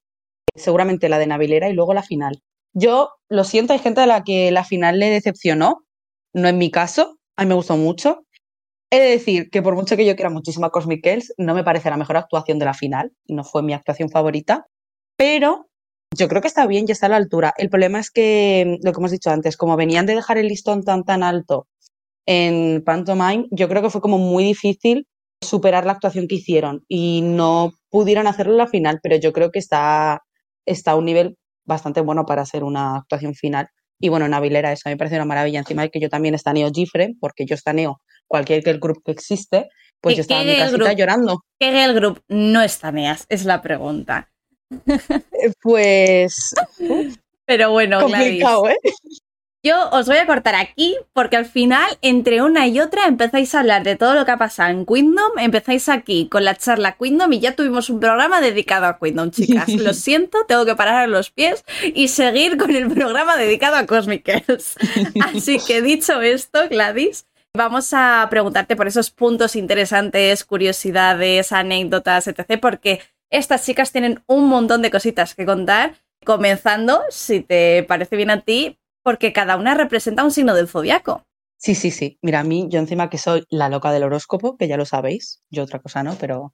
seguramente 0.54 1.08
la 1.08 1.18
de 1.18 1.28
Navilera 1.28 1.70
y 1.70 1.74
luego 1.74 1.94
la 1.94 2.04
final. 2.04 2.42
Yo 2.74 3.12
lo 3.30 3.46
siento, 3.46 3.72
hay 3.72 3.80
gente 3.80 4.02
a 4.02 4.06
la 4.06 4.24
que 4.24 4.52
la 4.52 4.66
final 4.66 5.00
le 5.00 5.10
decepcionó, 5.12 5.86
no 6.34 6.50
en 6.50 6.58
mi 6.58 6.72
caso, 6.72 7.20
a 7.38 7.44
mí 7.44 7.50
me 7.50 7.56
gustó 7.56 7.78
mucho. 7.78 8.26
He 8.92 9.00
de 9.00 9.10
decir 9.12 9.50
que 9.50 9.62
por 9.62 9.76
mucho 9.76 9.96
que 9.96 10.06
yo 10.06 10.16
quiera 10.16 10.30
muchísimo 10.30 10.66
a 10.66 10.72
Cosmic 10.72 11.06
Girls, 11.06 11.34
no 11.38 11.54
me 11.56 11.64
parece 11.64 11.90
la 11.90 11.98
mejor 11.98 12.18
actuación 12.18 12.60
de 12.60 12.66
la 12.66 12.74
final, 12.74 13.14
no 13.30 13.46
fue 13.46 13.64
mi 13.64 13.74
actuación 13.74 14.10
favorita, 14.10 14.68
pero 15.18 15.68
yo 16.18 16.28
creo 16.28 16.42
que 16.42 16.50
está 16.50 16.68
bien 16.68 16.86
y 16.88 16.92
está 16.92 17.06
a 17.06 17.10
la 17.10 17.18
altura. 17.18 17.54
El 17.58 17.70
problema 17.70 18.00
es 18.00 18.12
que, 18.12 18.78
lo 18.84 18.92
que 18.92 19.00
hemos 19.00 19.12
dicho 19.12 19.30
antes, 19.30 19.56
como 19.56 19.78
venían 19.78 20.06
de 20.06 20.16
dejar 20.16 20.38
el 20.38 20.48
listón 20.48 20.84
tan 20.84 21.06
tan 21.06 21.24
alto 21.24 21.68
en 22.32 22.84
Pantomime, 22.86 23.48
yo 23.50 23.68
creo 23.68 23.82
que 23.82 23.90
fue 23.90 24.02
como 24.02 24.20
muy 24.20 24.44
difícil 24.44 25.08
superar 25.42 25.88
la 25.88 25.94
actuación 25.94 26.28
que 26.28 26.36
hicieron 26.36 26.86
y 26.88 27.22
no 27.24 27.72
pudieron 27.90 28.28
hacerlo 28.28 28.52
en 28.52 28.60
la 28.60 28.68
final, 28.68 29.00
pero 29.02 29.16
yo 29.16 29.34
creo 29.34 29.50
que 29.50 29.58
está, 29.58 30.22
está 30.64 30.92
a 30.92 30.96
un 30.96 31.06
nivel 31.06 31.38
bastante 31.66 32.02
bueno 32.02 32.28
para 32.28 32.44
hacer 32.44 32.64
una 32.64 32.98
actuación 32.98 33.34
final. 33.34 33.70
Y 34.00 34.10
bueno, 34.10 34.28
Navilera, 34.28 34.72
eso 34.72 34.84
a 34.86 34.90
mí 34.90 34.94
me 34.94 35.00
parece 35.00 35.16
una 35.16 35.26
maravilla. 35.26 35.58
Encima 35.58 35.82
de 35.82 35.90
que 35.90 36.00
yo 36.00 36.08
también 36.08 36.36
estaneo 36.36 36.70
Gifre, 36.72 37.16
porque 37.20 37.48
yo 37.48 37.56
estaneo 37.56 38.00
cualquier 38.28 38.64
que 38.64 38.70
el 38.70 38.80
grupo 38.80 39.02
que 39.04 39.12
existe, 39.12 39.68
pues 40.00 40.16
yo 40.16 40.22
estaba 40.22 40.42
en 40.44 40.50
mi 40.50 40.56
casita 40.56 40.78
group? 40.78 40.98
llorando. 40.98 41.40
¿Qué 41.60 41.72
girl 41.72 41.96
group 41.96 42.22
no 42.28 42.62
estaneas? 42.62 43.26
Es 43.30 43.44
la 43.44 43.64
pregunta. 43.64 44.30
Pues. 45.64 46.54
Pero 47.48 47.72
bueno, 47.72 48.02
complicado, 48.02 48.62
Gladys, 48.62 48.78
¿eh? 48.86 49.29
Yo 49.62 49.90
os 49.90 50.08
voy 50.08 50.16
a 50.16 50.26
cortar 50.26 50.56
aquí 50.56 50.96
porque 51.12 51.36
al 51.36 51.46
final, 51.46 51.98
entre 52.02 52.42
una 52.42 52.66
y 52.68 52.80
otra, 52.80 53.08
empezáis 53.08 53.54
a 53.54 53.60
hablar 53.60 53.84
de 53.84 53.98
todo 53.98 54.16
lo 54.16 54.24
que 54.24 54.32
ha 54.32 54.38
pasado 54.38 54.70
en 54.70 54.86
Queendom. 54.86 55.38
Empezáis 55.38 55.90
aquí 55.90 56.30
con 56.30 56.46
la 56.46 56.56
charla 56.56 56.94
Queendom 56.94 57.34
y 57.34 57.42
ya 57.42 57.58
tuvimos 57.58 57.90
un 57.90 58.00
programa 58.00 58.40
dedicado 58.40 58.86
a 58.86 58.98
Queendom, 58.98 59.32
chicas. 59.32 59.68
Lo 59.74 59.94
siento, 59.94 60.46
tengo 60.48 60.66
que 60.66 60.78
parar 60.78 60.96
a 60.96 61.08
los 61.08 61.30
pies 61.30 61.66
y 61.84 62.08
seguir 62.08 62.56
con 62.56 62.74
el 62.74 62.88
programa 62.88 63.36
dedicado 63.36 63.76
a 63.76 63.86
Cosmic 63.86 64.26
Girls. 64.26 64.78
Así 65.36 65.60
que 65.60 65.82
dicho 65.82 66.22
esto, 66.22 66.70
Gladys, 66.70 67.26
vamos 67.54 67.90
a 67.92 68.26
preguntarte 68.30 68.78
por 68.78 68.88
esos 68.88 69.12
puntos 69.12 69.58
interesantes, 69.58 70.46
curiosidades, 70.46 71.52
anécdotas, 71.52 72.28
etc. 72.28 72.58
Porque 72.62 73.02
estas 73.30 73.66
chicas 73.66 73.92
tienen 73.92 74.24
un 74.26 74.48
montón 74.48 74.82
de 74.82 74.90
cositas 74.90 75.36
que 75.36 75.46
contar. 75.46 75.96
Comenzando, 76.24 77.02
si 77.10 77.42
te 77.42 77.84
parece 77.84 78.16
bien 78.16 78.30
a 78.30 78.42
ti, 78.42 78.79
porque 79.04 79.34
cada 79.34 79.58
una 79.58 79.74
representa 79.74 80.24
un 80.24 80.32
signo 80.32 80.54
del 80.56 80.68
zodiaco. 80.68 81.24
Sí, 81.58 81.76
sí, 81.76 81.92
sí. 81.92 82.18
Mira, 82.22 82.40
a 82.40 82.44
mí, 82.44 82.68
yo 82.70 82.80
encima 82.80 83.10
que 83.10 83.18
soy 83.18 83.44
la 83.50 83.70
loca 83.70 83.92
del 83.92 84.04
horóscopo, 84.04 84.56
que 84.58 84.68
ya 84.68 84.78
lo 84.78 84.86
sabéis, 84.86 85.42
yo 85.50 85.64
otra 85.64 85.80
cosa 85.80 86.04
no, 86.04 86.16
pero. 86.16 86.54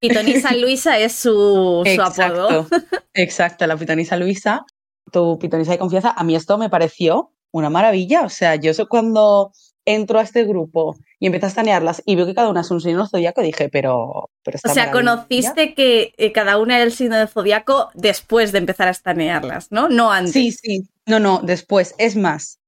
Pitonisa 0.00 0.52
Luisa 0.56 0.98
es 0.98 1.12
su, 1.12 1.82
su 1.84 1.90
exacto, 1.90 2.22
apodo. 2.22 2.66
exacto, 3.14 3.66
la 3.66 3.76
pitonisa 3.76 4.16
Luisa, 4.16 4.64
tu 5.12 5.38
pitonisa 5.38 5.72
de 5.72 5.78
confianza. 5.78 6.10
A 6.16 6.24
mí 6.24 6.34
esto 6.34 6.58
me 6.58 6.68
pareció 6.68 7.32
una 7.52 7.70
maravilla. 7.70 8.22
O 8.22 8.28
sea, 8.28 8.56
yo 8.56 8.72
cuando 8.88 9.52
entro 9.84 10.18
a 10.18 10.22
este 10.22 10.44
grupo 10.44 10.96
y 11.18 11.26
empiezo 11.26 11.46
a 11.46 11.48
estanearlas 11.48 12.02
y 12.06 12.16
veo 12.16 12.26
que 12.26 12.34
cada 12.34 12.48
una 12.48 12.60
es 12.60 12.70
un 12.70 12.80
signo 12.80 13.00
del 13.00 13.08
zodiaco, 13.08 13.42
dije, 13.42 13.68
pero. 13.68 14.30
pero 14.42 14.58
o 14.64 14.68
sea, 14.72 14.90
conociste 14.90 15.74
que 15.74 16.12
eh, 16.16 16.32
cada 16.32 16.58
una 16.58 16.76
era 16.76 16.84
el 16.84 16.92
signo 16.92 17.16
del 17.16 17.28
zodiaco 17.28 17.90
después 17.94 18.52
de 18.52 18.58
empezar 18.58 18.88
a 18.88 18.92
estanearlas, 18.92 19.70
¿no? 19.70 19.88
No 19.88 20.12
antes. 20.12 20.32
Sí, 20.32 20.52
sí. 20.52 20.88
No, 21.10 21.18
no, 21.18 21.40
después. 21.42 21.94
Es 21.98 22.14
más, 22.16 22.58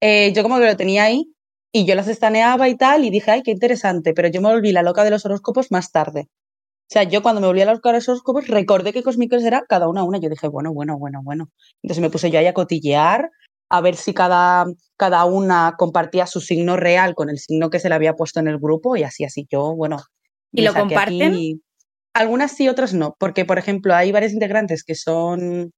eh, 0.00 0.32
yo 0.34 0.42
como 0.42 0.58
que 0.58 0.66
lo 0.66 0.76
tenía 0.76 1.04
ahí 1.04 1.32
y 1.72 1.86
yo 1.86 1.94
las 1.94 2.08
estaneaba 2.08 2.68
y 2.68 2.76
tal 2.76 3.04
y 3.04 3.10
dije, 3.10 3.30
ay, 3.30 3.42
qué 3.42 3.50
interesante, 3.50 4.12
pero 4.14 4.28
yo 4.28 4.40
me 4.42 4.50
volví 4.50 4.72
la 4.72 4.82
loca 4.82 5.04
de 5.04 5.10
los 5.10 5.24
horóscopos 5.24 5.70
más 5.70 5.90
tarde. 5.90 6.28
O 6.90 6.90
sea, 6.90 7.02
yo 7.04 7.22
cuando 7.22 7.40
me 7.40 7.46
volví 7.46 7.60
a 7.62 7.66
loca 7.72 7.90
de 7.90 7.94
los 7.98 8.08
horóscopos 8.08 8.46
recordé 8.48 8.92
que 8.92 9.02
Cosmicos 9.02 9.42
era 9.44 9.64
cada 9.68 9.88
una 9.88 10.04
una. 10.04 10.18
Yo 10.18 10.28
dije, 10.30 10.48
bueno, 10.48 10.72
bueno, 10.72 10.98
bueno, 10.98 11.20
bueno. 11.22 11.48
Entonces 11.82 12.00
me 12.02 12.10
puse 12.10 12.30
yo 12.30 12.38
ahí 12.38 12.46
a 12.46 12.54
cotillear, 12.54 13.30
a 13.70 13.80
ver 13.80 13.96
si 13.96 14.14
cada 14.14 14.66
cada 14.96 15.24
una 15.26 15.74
compartía 15.78 16.26
su 16.26 16.40
signo 16.40 16.76
real 16.76 17.14
con 17.14 17.30
el 17.30 17.38
signo 17.38 17.70
que 17.70 17.78
se 17.80 17.88
le 17.88 17.94
había 17.94 18.14
puesto 18.14 18.40
en 18.40 18.48
el 18.48 18.58
grupo 18.58 18.96
y 18.96 19.02
así, 19.02 19.24
así. 19.24 19.46
Yo, 19.50 19.74
bueno. 19.74 19.98
¿Y 20.52 20.62
lo 20.62 20.74
comparten? 20.74 21.32
aquí- 21.32 21.62
Algunas 22.14 22.52
sí, 22.52 22.68
otras 22.68 22.94
no, 22.94 23.14
porque, 23.18 23.44
por 23.44 23.58
ejemplo, 23.58 23.94
hay 23.94 24.10
varios 24.10 24.32
integrantes 24.32 24.82
que 24.82 24.94
son, 24.94 25.70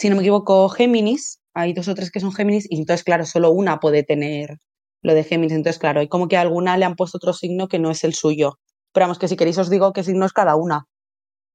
si 0.00 0.08
no 0.08 0.16
me 0.16 0.22
equivoco, 0.22 0.68
Géminis. 0.70 1.40
Hay 1.52 1.72
dos 1.74 1.88
o 1.88 1.94
tres 1.94 2.10
que 2.10 2.20
son 2.20 2.32
Géminis 2.32 2.66
y 2.70 2.78
entonces, 2.78 3.04
claro, 3.04 3.26
solo 3.26 3.50
una 3.50 3.80
puede 3.80 4.02
tener 4.02 4.58
lo 5.02 5.14
de 5.14 5.24
Géminis. 5.24 5.52
Entonces, 5.52 5.78
claro, 5.78 6.00
hay 6.00 6.08
como 6.08 6.26
que 6.28 6.36
a 6.36 6.40
alguna 6.40 6.76
le 6.78 6.86
han 6.86 6.96
puesto 6.96 7.18
otro 7.18 7.32
signo 7.34 7.68
que 7.68 7.78
no 7.78 7.90
es 7.90 8.02
el 8.04 8.14
suyo. 8.14 8.58
Pero 8.92 9.04
vamos, 9.04 9.18
que 9.18 9.28
si 9.28 9.36
queréis 9.36 9.58
os 9.58 9.68
digo 9.68 9.92
qué 9.92 10.02
signo 10.02 10.24
es 10.24 10.32
cada 10.32 10.56
una. 10.56 10.86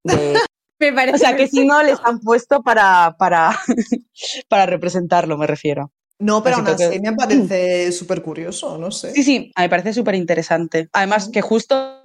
De- 0.03 0.37
Me 0.79 0.91
parece 0.93 1.15
o 1.15 1.17
sea, 1.17 1.35
qué 1.37 1.47
signo 1.47 1.81
les 1.83 1.97
han 2.03 2.19
puesto 2.19 2.61
para, 2.61 3.15
para, 3.17 3.57
para 4.49 4.65
representarlo, 4.65 5.37
me 5.37 5.47
refiero. 5.47 5.91
No, 6.19 6.43
pero 6.43 6.57
Así 6.57 6.83
aún 6.83 6.91
que- 6.91 6.99
me 6.99 7.13
parece 7.15 7.91
súper 7.93 8.21
curioso, 8.21 8.77
no 8.77 8.91
sé. 8.91 9.11
Sí, 9.13 9.23
sí, 9.23 9.51
a 9.55 9.61
mí 9.61 9.65
me 9.65 9.69
parece 9.69 9.93
súper 9.93 10.15
interesante. 10.15 10.89
Además, 10.93 11.29
que 11.29 11.41
justo, 11.41 12.01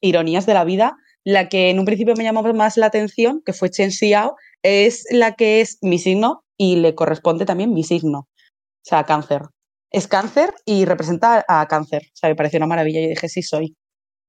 ironías 0.00 0.46
de 0.46 0.54
la 0.54 0.64
vida, 0.64 0.96
la 1.24 1.48
que 1.48 1.70
en 1.70 1.78
un 1.78 1.84
principio 1.84 2.14
me 2.16 2.24
llamó 2.24 2.42
más 2.54 2.76
la 2.76 2.86
atención, 2.86 3.42
que 3.44 3.52
fue 3.52 3.70
Chen 3.70 3.92
Xiao, 3.92 4.36
es 4.66 5.06
la 5.10 5.34
que 5.34 5.60
es 5.60 5.78
mi 5.82 5.98
signo 5.98 6.44
y 6.58 6.76
le 6.76 6.94
corresponde 6.94 7.44
también 7.44 7.72
mi 7.72 7.84
signo. 7.84 8.20
O 8.20 8.88
sea, 8.88 9.04
cáncer. 9.04 9.42
Es 9.90 10.08
cáncer 10.08 10.54
y 10.64 10.84
representa 10.84 11.44
a 11.48 11.66
cáncer. 11.66 12.02
O 12.06 12.16
sea, 12.16 12.28
me 12.28 12.36
pareció 12.36 12.58
una 12.58 12.66
maravilla 12.66 13.00
y 13.00 13.08
dije, 13.08 13.28
sí, 13.28 13.42
soy. 13.42 13.76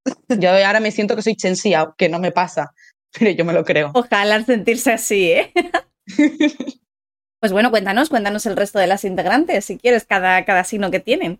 Yo 0.40 0.50
ahora 0.52 0.80
me 0.80 0.92
siento 0.92 1.16
que 1.16 1.22
soy 1.22 1.36
Chen 1.36 1.56
Xiao, 1.56 1.96
que 1.98 2.10
no 2.10 2.20
me 2.20 2.32
pasa, 2.32 2.72
pero 3.18 3.32
yo 3.32 3.46
me 3.46 3.54
lo 3.54 3.64
creo. 3.64 3.92
Ojalá 3.94 4.44
sentirse 4.44 4.94
así, 4.94 5.32
¿eh? 5.32 5.54
Pues 7.40 7.52
bueno, 7.52 7.70
cuéntanos, 7.70 8.10
cuéntanos 8.10 8.48
el 8.48 8.58
resto 8.58 8.80
de 8.80 8.88
las 8.88 9.06
integrantes, 9.06 9.64
si 9.64 9.78
quieres, 9.78 10.06
cada, 10.06 10.44
cada 10.44 10.64
signo 10.64 10.90
que 10.90 11.00
tienen. 11.00 11.40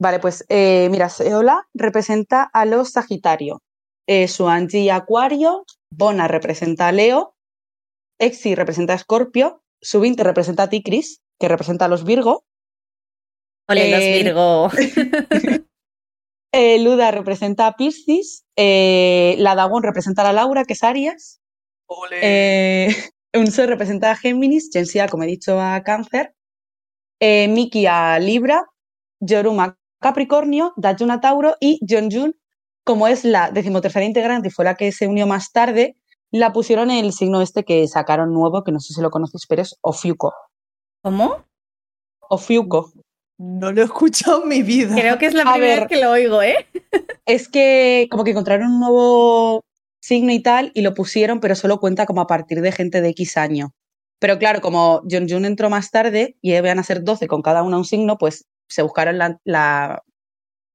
Vale, 0.00 0.18
pues 0.18 0.44
eh, 0.48 0.88
mira, 0.90 1.08
Seola 1.08 1.68
representa 1.74 2.42
a 2.42 2.64
los 2.64 2.90
Sagitario, 2.90 3.62
eh, 4.08 4.26
Suanji 4.26 4.90
Acuario, 4.90 5.64
Bona 5.90 6.26
representa 6.26 6.88
a 6.88 6.92
Leo, 6.92 7.36
Exi 8.18 8.54
representa 8.54 8.92
a 8.92 8.96
Escorpio, 8.96 9.62
Subinte 9.80 10.24
representa 10.24 10.64
a 10.64 10.68
Ticris, 10.68 11.22
que 11.38 11.48
representa 11.48 11.84
a 11.84 11.88
los 11.88 12.04
Virgo, 12.04 12.44
Ole, 13.68 13.90
los 13.90 14.00
Eh, 14.00 14.22
Virgo. 14.22 14.70
eh, 16.52 16.78
Luda 16.80 17.10
representa 17.10 17.66
a 17.66 17.76
Piscis, 17.76 18.44
eh, 18.56 19.36
la 19.38 19.54
Dagon 19.54 19.82
representa 19.82 20.22
a 20.22 20.32
la 20.32 20.32
Laura, 20.32 20.64
que 20.64 20.72
es 20.72 20.82
Aries, 20.82 21.40
eh, 22.10 22.88
Unso 23.34 23.66
representa 23.66 24.10
a 24.10 24.16
Géminis, 24.16 24.70
Jensia, 24.72 25.08
como 25.08 25.24
he 25.24 25.26
dicho, 25.26 25.60
a 25.60 25.82
Cáncer, 25.82 26.34
eh, 27.20 27.48
Miki 27.48 27.86
a 27.86 28.18
Libra, 28.18 28.64
Yorum 29.20 29.60
a 29.60 29.76
Capricornio, 30.00 30.72
Dajun 30.76 31.10
a 31.10 31.20
Tauro 31.20 31.56
y 31.60 31.80
Jeonjun, 31.86 32.36
como 32.84 33.06
es 33.06 33.24
la 33.24 33.50
decimotercera 33.50 34.04
integrante 34.04 34.48
y 34.48 34.50
fue 34.50 34.64
la 34.64 34.76
que 34.76 34.92
se 34.92 35.06
unió 35.06 35.26
más 35.26 35.52
tarde, 35.52 35.96
la 36.30 36.52
pusieron 36.52 36.90
en 36.90 37.04
el 37.04 37.12
signo 37.12 37.40
este 37.40 37.64
que 37.64 37.86
sacaron 37.88 38.32
nuevo, 38.32 38.64
que 38.64 38.72
no 38.72 38.80
sé 38.80 38.94
si 38.94 39.00
lo 39.00 39.10
conocéis, 39.10 39.46
pero 39.48 39.62
es 39.62 39.76
Ofiuco. 39.80 40.34
¿Cómo? 41.02 41.44
Ofiuco. 42.28 42.92
No 43.38 43.72
lo 43.72 43.82
he 43.82 43.84
escuchado 43.84 44.42
en 44.42 44.48
mi 44.48 44.62
vida. 44.62 44.94
Creo 44.94 45.18
que 45.18 45.26
es 45.26 45.34
la 45.34 45.42
A 45.42 45.52
primera 45.52 45.74
ver. 45.74 45.80
vez 45.80 45.88
que 45.88 46.04
lo 46.04 46.10
oigo, 46.10 46.42
¿eh? 46.42 46.66
Es 47.24 47.48
que 47.48 48.08
como 48.10 48.24
que 48.24 48.32
encontraron 48.32 48.72
un 48.72 48.80
nuevo 48.80 49.64
signo 50.00 50.32
y 50.32 50.42
tal 50.42 50.72
y 50.74 50.82
lo 50.82 50.94
pusieron, 50.94 51.40
pero 51.40 51.54
solo 51.54 51.78
cuenta 51.78 52.06
como 52.06 52.20
a 52.20 52.26
partir 52.26 52.60
de 52.60 52.72
gente 52.72 53.00
de 53.00 53.10
X 53.10 53.36
año. 53.36 53.72
Pero 54.18 54.38
claro, 54.38 54.60
como 54.60 55.02
Jeonjun 55.08 55.44
entró 55.44 55.70
más 55.70 55.90
tarde 55.90 56.36
y 56.42 56.54
iban 56.54 56.78
a 56.78 56.82
ser 56.82 57.04
12 57.04 57.28
con 57.28 57.42
cada 57.42 57.62
una 57.62 57.76
un 57.78 57.84
signo, 57.84 58.18
pues 58.18 58.46
se 58.68 58.82
buscaron 58.82 59.18
la, 59.18 59.38
la, 59.44 60.02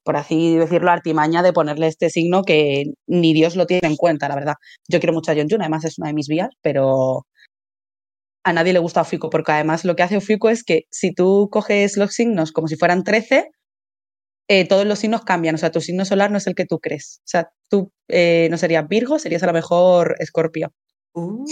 por 0.03 0.17
así 0.17 0.55
decirlo, 0.57 0.91
artimaña 0.91 1.43
de 1.43 1.53
ponerle 1.53 1.87
este 1.87 2.09
signo 2.09 2.43
que 2.43 2.85
ni 3.07 3.33
Dios 3.33 3.55
lo 3.55 3.65
tiene 3.65 3.87
en 3.87 3.95
cuenta, 3.95 4.27
la 4.27 4.35
verdad. 4.35 4.55
Yo 4.87 4.99
quiero 4.99 5.13
mucho 5.13 5.31
a 5.31 5.35
Jeonjun, 5.35 5.61
además 5.61 5.85
es 5.85 5.97
una 5.97 6.07
de 6.07 6.13
mis 6.13 6.27
vías, 6.27 6.49
pero 6.61 7.25
a 8.43 8.53
nadie 8.53 8.73
le 8.73 8.79
gusta 8.79 9.01
Ofiuco, 9.01 9.29
porque 9.29 9.53
además 9.53 9.85
lo 9.85 9.95
que 9.95 10.03
hace 10.03 10.17
Ofiuco 10.17 10.49
es 10.49 10.63
que 10.63 10.83
si 10.89 11.13
tú 11.13 11.49
coges 11.51 11.97
los 11.97 12.13
signos 12.13 12.51
como 12.51 12.67
si 12.67 12.75
fueran 12.75 13.03
13, 13.03 13.49
eh, 14.49 14.67
todos 14.67 14.85
los 14.85 14.99
signos 14.99 15.23
cambian. 15.23 15.55
O 15.55 15.57
sea, 15.57 15.71
tu 15.71 15.81
signo 15.81 16.05
solar 16.05 16.31
no 16.31 16.37
es 16.37 16.47
el 16.47 16.55
que 16.55 16.65
tú 16.65 16.79
crees. 16.79 17.19
O 17.19 17.27
sea, 17.27 17.49
tú 17.69 17.91
eh, 18.09 18.47
no 18.51 18.57
serías 18.57 18.87
Virgo, 18.87 19.19
serías 19.19 19.43
a 19.43 19.47
lo 19.47 19.53
mejor 19.53 20.15
Escorpio. 20.19 20.73
Uh. 21.13 21.45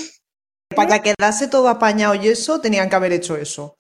Para 0.76 1.02
quedarse 1.02 1.48
todo 1.48 1.68
apañado 1.68 2.16
y 2.16 2.28
eso, 2.28 2.62
tenían 2.62 2.90
que 2.90 2.96
haber 2.96 3.14
hecho 3.14 3.36
eso. 3.36 3.78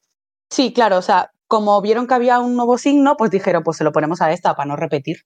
Sí, 0.49 0.73
claro, 0.73 0.97
o 0.97 1.01
sea, 1.01 1.31
como 1.51 1.81
vieron 1.81 2.07
que 2.07 2.13
había 2.13 2.39
un 2.39 2.55
nuevo 2.55 2.77
signo, 2.77 3.17
pues 3.17 3.29
dijeron, 3.29 3.61
pues 3.61 3.75
se 3.75 3.83
lo 3.83 3.91
ponemos 3.91 4.21
a 4.21 4.31
esta 4.31 4.55
para 4.55 4.69
no 4.69 4.77
repetir. 4.77 5.17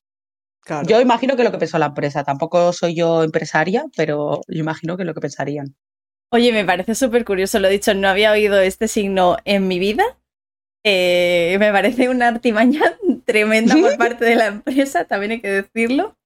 Claro. 0.62 0.88
Yo 0.88 1.00
imagino 1.00 1.36
que 1.36 1.44
lo 1.44 1.51
que 1.51 1.60
pensó 1.60 1.77
la 1.77 1.86
empresa, 1.86 2.24
tampoco 2.24 2.74
soy 2.74 2.96
yo 2.96 3.22
empresaria, 3.22 3.86
pero 3.96 4.41
yo 4.48 4.60
imagino 4.60 4.98
que 4.98 5.03
lo 5.03 5.13
que 5.13 5.22
pensarían. 5.22 5.75
Oye, 6.32 6.51
me 6.51 6.65
parece 6.65 6.96
súper 6.96 7.25
curioso, 7.25 7.60
lo 7.60 7.70
dicho, 7.70 7.94
no 7.94 8.08
había 8.08 8.32
oído 8.32 8.60
este 8.60 8.88
signo 8.88 9.38
en 9.46 9.67
mi 9.67 9.77
vida. 9.77 10.03
Eh, 10.84 11.58
me 11.60 11.72
parece 11.72 12.10
una 12.10 12.29
artimaña 12.29 12.82
tremenda 13.25 13.75
por 13.75 13.96
parte 14.00 14.25
de 14.25 14.36
la 14.36 14.48
empresa, 14.48 15.05
también 15.05 15.34
hay 15.34 15.41
que 15.41 15.51
decirlo. 15.51 16.17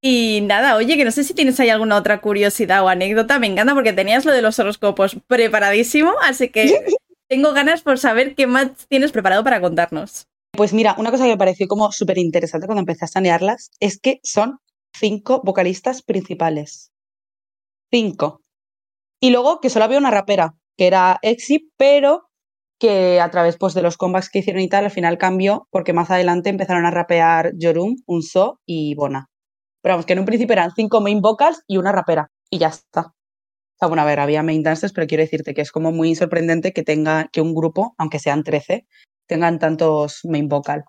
Y 0.00 0.42
nada, 0.42 0.76
oye, 0.76 0.96
que 0.96 1.04
no 1.04 1.10
sé 1.10 1.24
si 1.24 1.34
tienes 1.34 1.58
ahí 1.58 1.70
alguna 1.70 1.96
otra 1.96 2.20
curiosidad 2.20 2.84
o 2.84 2.88
anécdota, 2.88 3.40
me 3.40 3.48
encanta 3.48 3.74
porque 3.74 3.92
tenías 3.92 4.24
lo 4.24 4.30
de 4.30 4.42
los 4.42 4.60
horóscopos 4.60 5.16
preparadísimo, 5.26 6.12
así 6.22 6.50
que 6.50 6.84
tengo 7.32 7.54
ganas 7.54 7.80
por 7.80 7.98
saber 7.98 8.34
qué 8.34 8.46
más 8.46 8.86
tienes 8.88 9.10
preparado 9.10 9.42
para 9.42 9.62
contarnos. 9.62 10.26
Pues 10.54 10.74
mira, 10.74 10.94
una 10.98 11.10
cosa 11.10 11.24
que 11.24 11.30
me 11.30 11.38
pareció 11.38 11.66
como 11.66 11.90
súper 11.90 12.18
interesante 12.18 12.66
cuando 12.66 12.80
empecé 12.80 13.06
a 13.06 13.08
sanearlas 13.08 13.70
es 13.80 13.98
que 13.98 14.20
son 14.22 14.58
cinco 14.94 15.40
vocalistas 15.42 16.02
principales. 16.02 16.92
Cinco. 17.90 18.42
Y 19.18 19.30
luego 19.30 19.60
que 19.60 19.70
solo 19.70 19.86
había 19.86 19.96
una 19.96 20.10
rapera, 20.10 20.56
que 20.76 20.86
era 20.86 21.18
Exi, 21.22 21.70
pero 21.78 22.28
que 22.78 23.18
a 23.18 23.30
través 23.30 23.56
pues, 23.56 23.72
de 23.72 23.80
los 23.80 23.96
comebacks 23.96 24.28
que 24.28 24.40
hicieron 24.40 24.60
y 24.60 24.68
tal, 24.68 24.84
al 24.84 24.90
final 24.90 25.16
cambió, 25.16 25.66
porque 25.70 25.94
más 25.94 26.10
adelante 26.10 26.50
empezaron 26.50 26.84
a 26.84 26.90
rapear 26.90 27.52
Yorum, 27.56 27.96
Unso 28.04 28.60
y 28.66 28.94
Bona. 28.94 29.30
Pero 29.80 29.94
vamos, 29.94 30.04
que 30.04 30.12
en 30.12 30.18
un 30.18 30.26
principio 30.26 30.52
eran 30.52 30.72
cinco 30.76 31.00
main 31.00 31.22
vocals 31.22 31.62
y 31.66 31.78
una 31.78 31.92
rapera, 31.92 32.30
y 32.50 32.58
ya 32.58 32.68
está. 32.68 33.14
Sea, 33.82 33.88
bueno, 33.88 34.02
a 34.02 34.04
ver, 34.04 34.20
había 34.20 34.44
main 34.44 34.62
dancers, 34.62 34.92
pero 34.92 35.08
quiero 35.08 35.24
decirte 35.24 35.54
que 35.54 35.60
es 35.60 35.72
como 35.72 35.90
muy 35.90 36.14
sorprendente 36.14 36.72
que 36.72 36.84
tenga, 36.84 37.28
que 37.32 37.40
un 37.40 37.52
grupo, 37.52 37.96
aunque 37.98 38.20
sean 38.20 38.44
13, 38.44 38.86
tengan 39.26 39.58
tantos 39.58 40.20
main 40.22 40.46
vocal. 40.46 40.84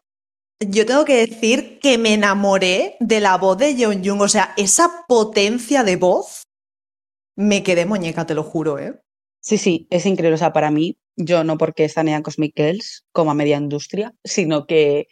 Yo 0.59 0.85
tengo 0.85 1.03
que 1.03 1.25
decir 1.25 1.79
que 1.79 1.97
me 1.97 2.13
enamoré 2.13 2.95
de 2.99 3.19
la 3.19 3.39
voz 3.39 3.57
de 3.57 3.73
Yeonjung. 3.73 4.21
O 4.21 4.27
sea, 4.27 4.53
esa 4.57 5.05
potencia 5.07 5.83
de 5.83 5.95
voz, 5.95 6.43
me 7.35 7.63
quedé 7.63 7.87
muñeca, 7.87 8.27
te 8.27 8.35
lo 8.35 8.43
juro, 8.43 8.77
¿eh? 8.77 9.01
Sí, 9.41 9.57
sí, 9.57 9.87
es 9.89 10.05
increíble. 10.05 10.35
O 10.35 10.37
sea, 10.37 10.53
para 10.53 10.69
mí, 10.69 10.99
yo 11.15 11.43
no 11.43 11.57
porque 11.57 11.89
sanea 11.89 12.21
Cosmic 12.21 12.53
Girls 12.55 13.05
como 13.11 13.31
a 13.31 13.33
media 13.33 13.57
industria, 13.57 14.13
sino 14.23 14.67
que 14.67 15.07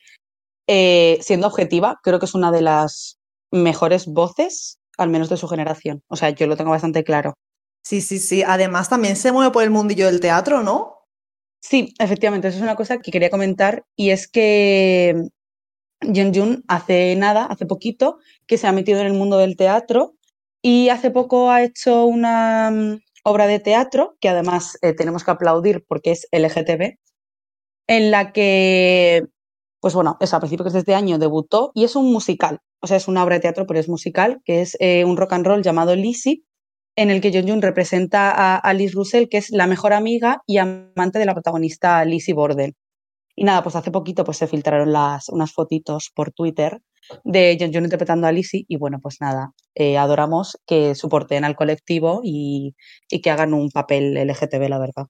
eh, 0.67 1.17
siendo 1.21 1.47
objetiva, 1.47 1.99
creo 2.03 2.19
que 2.19 2.27
es 2.27 2.35
una 2.35 2.51
de 2.51 2.61
las 2.61 3.17
mejores 3.49 4.05
voces, 4.05 4.77
al 4.99 5.09
menos 5.09 5.29
de 5.29 5.37
su 5.37 5.47
generación. 5.47 6.03
O 6.09 6.15
sea, 6.15 6.29
yo 6.29 6.45
lo 6.45 6.55
tengo 6.55 6.69
bastante 6.69 7.03
claro. 7.03 7.33
Sí, 7.83 8.01
sí, 8.01 8.19
sí. 8.19 8.43
Además, 8.45 8.89
también 8.89 9.15
se 9.15 9.31
mueve 9.31 9.51
por 9.51 9.63
el 9.63 9.71
mundillo 9.71 10.05
del 10.05 10.19
teatro, 10.19 10.63
¿no? 10.63 10.99
Sí, 11.61 11.93
efectivamente, 11.99 12.47
eso 12.47 12.57
es 12.57 12.63
una 12.63 12.75
cosa 12.75 12.97
que 12.99 13.11
quería 13.11 13.29
comentar 13.29 13.85
y 13.95 14.09
es 14.09 14.27
que 14.27 15.29
Jun 16.01 16.63
hace 16.67 17.15
nada, 17.15 17.45
hace 17.45 17.65
poquito, 17.65 18.17
que 18.47 18.57
se 18.57 18.67
ha 18.67 18.71
metido 18.71 18.99
en 18.99 19.07
el 19.07 19.13
mundo 19.13 19.37
del 19.37 19.55
teatro 19.57 20.15
y 20.61 20.89
hace 20.89 21.11
poco 21.11 21.51
ha 21.51 21.63
hecho 21.63 22.05
una 22.05 22.71
mm, 22.71 22.99
obra 23.23 23.47
de 23.47 23.59
teatro 23.59 24.17
que 24.19 24.29
además 24.29 24.77
eh, 24.81 24.93
tenemos 24.93 25.23
que 25.23 25.31
aplaudir 25.31 25.85
porque 25.87 26.11
es 26.11 26.27
LGTB, 26.31 26.97
en 27.87 28.11
la 28.11 28.31
que, 28.33 29.25
pues 29.79 29.93
bueno, 29.93 30.17
eso 30.19 30.35
a 30.37 30.39
principios 30.39 30.73
de 30.73 30.79
este 30.79 30.95
año 30.95 31.19
debutó 31.19 31.71
y 31.75 31.83
es 31.83 31.95
un 31.95 32.11
musical, 32.11 32.59
o 32.81 32.87
sea, 32.87 32.97
es 32.97 33.07
una 33.07 33.23
obra 33.23 33.35
de 33.35 33.41
teatro, 33.41 33.67
pero 33.67 33.79
es 33.79 33.89
musical, 33.89 34.41
que 34.45 34.61
es 34.61 34.77
eh, 34.79 35.05
un 35.05 35.17
rock 35.17 35.33
and 35.33 35.45
roll 35.45 35.63
llamado 35.63 35.95
Lizzie, 35.95 36.43
en 36.95 37.09
el 37.09 37.21
que 37.21 37.31
Jun 37.31 37.61
representa 37.61 38.31
a 38.31 38.57
Alice 38.57 38.93
Russell, 38.93 39.27
que 39.29 39.37
es 39.37 39.49
la 39.49 39.67
mejor 39.67 39.93
amiga 39.93 40.41
y 40.45 40.57
amante 40.57 41.19
de 41.19 41.25
la 41.25 41.33
protagonista 41.33 42.03
Lizzie 42.05 42.33
Borden. 42.33 42.73
Y 43.35 43.43
nada, 43.43 43.63
pues 43.63 43.75
hace 43.75 43.91
poquito 43.91 44.23
pues 44.23 44.37
se 44.37 44.47
filtraron 44.47 44.91
las, 44.91 45.29
unas 45.29 45.53
fotitos 45.53 46.11
por 46.13 46.31
Twitter 46.31 46.81
de 47.23 47.57
Jun 47.59 47.83
interpretando 47.83 48.27
a 48.27 48.31
Lizzie 48.31 48.65
y 48.67 48.77
bueno, 48.77 48.99
pues 49.01 49.17
nada, 49.21 49.51
eh, 49.73 49.97
adoramos 49.97 50.57
que 50.65 50.95
soporten 50.95 51.43
al 51.45 51.55
colectivo 51.55 52.21
y, 52.23 52.75
y 53.09 53.21
que 53.21 53.31
hagan 53.31 53.53
un 53.53 53.69
papel 53.71 54.15
LGTB, 54.17 54.69
la 54.69 54.79
verdad. 54.79 55.07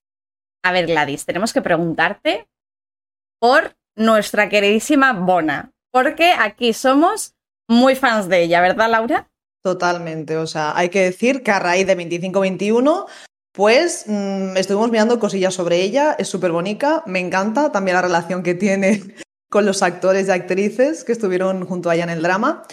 A 0.64 0.72
ver, 0.72 0.86
Gladys, 0.86 1.26
tenemos 1.26 1.54
que 1.54 1.62
preguntarte 1.62 2.48
por 3.40 3.76
nuestra 3.96 4.50
queridísima 4.50 5.14
Bona, 5.14 5.72
porque 5.92 6.32
aquí 6.32 6.74
somos 6.74 7.34
muy 7.68 7.96
fans 7.96 8.30
de 8.30 8.44
ella, 8.44 8.62
¿verdad, 8.62 8.90
Laura? 8.90 9.31
Totalmente. 9.64 10.38
O 10.38 10.48
sea, 10.48 10.76
hay 10.76 10.90
que 10.90 11.02
decir 11.02 11.44
que 11.44 11.52
a 11.52 11.60
raíz 11.60 11.86
de 11.86 11.96
25-21 11.96 13.06
Pues 13.54 14.06
mmm, 14.08 14.56
estuvimos 14.58 14.90
mirando 14.92 15.20
cosillas 15.20 15.54
sobre 15.54 15.82
ella, 15.82 16.16
es 16.18 16.28
súper 16.30 16.52
bonita, 16.52 17.04
me 17.06 17.20
encanta 17.20 17.72
también 17.72 17.96
la 17.96 18.02
relación 18.02 18.44
que 18.44 18.56
tiene 18.56 19.02
con 19.52 19.66
los 19.66 19.84
actores 19.84 20.28
y 20.28 20.32
actrices 20.32 21.04
que 21.04 21.12
estuvieron 21.12 21.66
junto 21.66 21.90
a 21.90 21.96
ella 21.96 22.06
en 22.06 22.10
el 22.12 22.22
drama. 22.22 22.64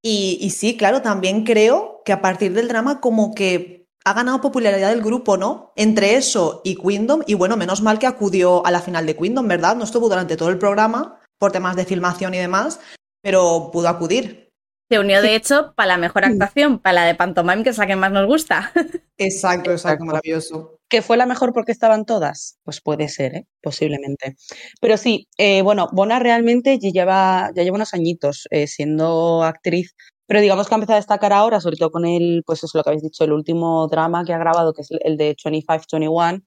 Y, 0.00 0.50
sí, 0.50 0.76
claro, 0.76 1.02
también 1.02 1.44
creo 1.44 2.02
que 2.04 2.12
a 2.12 2.22
partir 2.22 2.54
del 2.54 2.68
drama 2.68 3.00
como 3.00 3.34
que 3.34 3.86
ha 4.04 4.14
ganado 4.14 4.40
popularidad 4.40 4.92
el 4.92 5.02
grupo, 5.02 5.36
¿no? 5.36 5.72
Entre 5.76 6.14
eso 6.14 6.62
y 6.64 6.76
Queendom, 6.76 7.22
y 7.26 7.34
bueno, 7.34 7.56
menos 7.56 7.82
mal 7.82 7.98
que 7.98 8.06
acudió 8.06 8.64
a 8.64 8.70
la 8.70 8.80
final 8.80 9.04
de 9.06 9.16
Queendom, 9.16 9.48
¿verdad? 9.48 9.76
No 9.76 9.84
estuvo 9.84 10.08
durante 10.08 10.36
todo 10.36 10.50
el 10.50 10.58
programa 10.58 11.20
por 11.38 11.52
temas 11.52 11.76
de 11.76 11.84
filmación 11.84 12.32
y 12.32 12.38
demás, 12.38 12.80
pero 13.22 13.70
pudo 13.72 13.88
acudir. 13.88 14.47
Se 14.90 14.98
unió, 14.98 15.20
de 15.20 15.34
hecho, 15.34 15.74
para 15.76 15.88
la 15.88 15.96
mejor 15.98 16.24
actuación, 16.24 16.78
para 16.78 16.94
la 16.94 17.04
de 17.04 17.14
Pantomime, 17.14 17.62
que 17.62 17.70
es 17.70 17.78
la 17.78 17.86
que 17.86 17.96
más 17.96 18.10
nos 18.10 18.26
gusta. 18.26 18.72
Exacto, 19.18 19.72
exacto, 19.72 20.04
maravilloso. 20.04 20.78
¿Que 20.88 21.02
fue 21.02 21.16
la 21.16 21.26
mejor 21.26 21.52
porque 21.52 21.72
estaban 21.72 22.06
todas? 22.06 22.56
Pues 22.62 22.80
puede 22.80 23.08
ser, 23.08 23.34
¿eh? 23.34 23.46
posiblemente. 23.60 24.36
Pero 24.80 24.96
sí, 24.96 25.28
eh, 25.36 25.60
bueno, 25.62 25.88
Bona 25.92 26.20
realmente 26.20 26.78
ya 26.78 26.90
lleva, 26.90 27.50
ya 27.54 27.64
lleva 27.64 27.74
unos 27.74 27.94
añitos 27.94 28.46
eh, 28.50 28.68
siendo 28.68 29.42
actriz, 29.42 29.96
pero 30.26 30.40
digamos 30.40 30.68
que 30.68 30.74
ha 30.74 30.76
empezado 30.76 30.94
a 30.94 31.00
destacar 31.00 31.32
ahora, 31.32 31.60
sobre 31.60 31.76
todo 31.76 31.90
con 31.90 32.06
el, 32.06 32.42
pues 32.46 32.62
es 32.62 32.70
lo 32.74 32.84
que 32.84 32.90
habéis 32.90 33.02
dicho, 33.02 33.24
el 33.24 33.32
último 33.32 33.88
drama 33.88 34.24
que 34.24 34.32
ha 34.32 34.38
grabado, 34.38 34.72
que 34.72 34.82
es 34.82 34.88
el 34.90 35.16
de 35.16 35.34
25-21. 35.36 36.44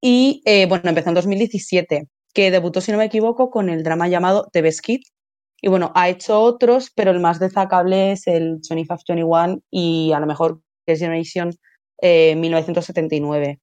Y 0.00 0.42
eh, 0.44 0.66
bueno, 0.66 0.88
empezó 0.90 1.08
en 1.08 1.16
2017, 1.16 2.08
que 2.32 2.50
debutó, 2.50 2.80
si 2.80 2.92
no 2.92 2.98
me 2.98 3.06
equivoco, 3.06 3.50
con 3.50 3.68
el 3.68 3.82
drama 3.82 4.06
llamado 4.08 4.48
The 4.52 4.62
Best 4.62 4.80
Kid, 4.80 5.00
y 5.62 5.68
bueno, 5.68 5.92
ha 5.94 6.08
hecho 6.08 6.40
otros, 6.40 6.90
pero 6.94 7.10
el 7.10 7.20
más 7.20 7.38
destacable 7.38 8.12
es 8.12 8.26
el 8.26 8.60
25-21 8.60 9.62
y 9.70 10.12
a 10.12 10.20
lo 10.20 10.26
mejor 10.26 10.60
que 10.86 10.92
es 10.92 11.00
Generation 11.00 11.52
eh, 12.00 12.34
1979. 12.36 13.60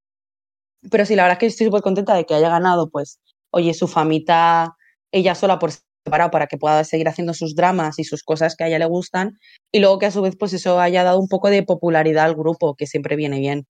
Pero 0.92 1.06
sí, 1.06 1.16
la 1.16 1.24
verdad 1.24 1.38
es 1.38 1.40
que 1.40 1.46
estoy 1.48 1.68
súper 1.68 1.82
contenta 1.82 2.14
de 2.14 2.26
que 2.26 2.36
haya 2.36 2.50
ganado, 2.50 2.90
pues, 2.90 3.20
oye, 3.52 3.74
su 3.74 3.88
famita, 3.88 4.76
ella 5.12 5.34
sola 5.34 5.58
por 5.58 5.72
separado 5.72 6.32
para 6.32 6.48
que 6.48 6.58
pueda 6.58 6.84
seguir 6.84 7.08
haciendo 7.08 7.34
sus 7.34 7.56
dramas 7.56 8.00
y 8.00 8.04
sus 8.04 8.24
cosas 8.24 8.56
que 8.56 8.64
a 8.64 8.68
ella 8.68 8.80
le 8.80 8.86
gustan. 8.86 9.38
Y 9.72 9.80
luego 9.80 9.98
que 9.98 10.06
a 10.06 10.12
su 10.12 10.22
vez, 10.22 10.36
pues 10.38 10.54
eso 10.54 10.80
haya 10.80 11.04
dado 11.04 11.20
un 11.20 11.28
poco 11.28 11.50
de 11.50 11.64
popularidad 11.64 12.26
al 12.26 12.36
grupo, 12.36 12.76
que 12.76 12.88
siempre 12.88 13.16
viene 13.16 13.40
bien. 13.40 13.66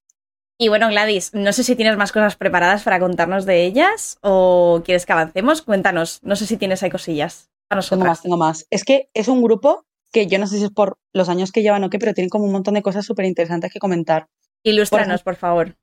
Y 0.60 0.70
bueno, 0.70 0.90
Gladys, 0.90 1.34
no 1.34 1.54
sé 1.54 1.64
si 1.64 1.76
tienes 1.76 1.98
más 1.98 2.12
cosas 2.12 2.36
preparadas 2.36 2.84
para 2.84 3.00
contarnos 3.00 3.46
de 3.46 3.64
ellas 3.64 4.18
o 4.22 4.82
quieres 4.84 5.06
que 5.06 5.14
avancemos. 5.14 5.62
Cuéntanos, 5.62 6.20
no 6.24 6.36
sé 6.36 6.46
si 6.46 6.58
tienes 6.58 6.84
ahí 6.84 6.90
cosillas. 6.90 7.50
Tengo 7.70 8.06
más, 8.06 8.22
tengo 8.22 8.38
más. 8.38 8.66
Es 8.70 8.84
que 8.84 9.10
es 9.14 9.28
un 9.28 9.42
grupo 9.42 9.86
que 10.12 10.28
yo 10.28 10.40
no 10.40 10.48
sé 10.48 10.58
si 10.58 10.64
es 10.64 10.72
por 10.72 10.98
los 11.14 11.30
años 11.30 11.52
que 11.52 11.62
llevan 11.62 11.84
o 11.84 11.90
qué, 11.90 12.00
pero 12.00 12.14
tienen 12.14 12.30
como 12.30 12.46
un 12.46 12.52
montón 12.52 12.76
de 12.76 12.82
cosas 12.82 13.06
súper 13.06 13.26
interesantes 13.26 13.72
que 13.72 13.80
comentar. 13.80 14.28
Ilústranos, 14.64 15.22
por, 15.22 15.34
por, 15.34 15.40
favor. 15.40 15.78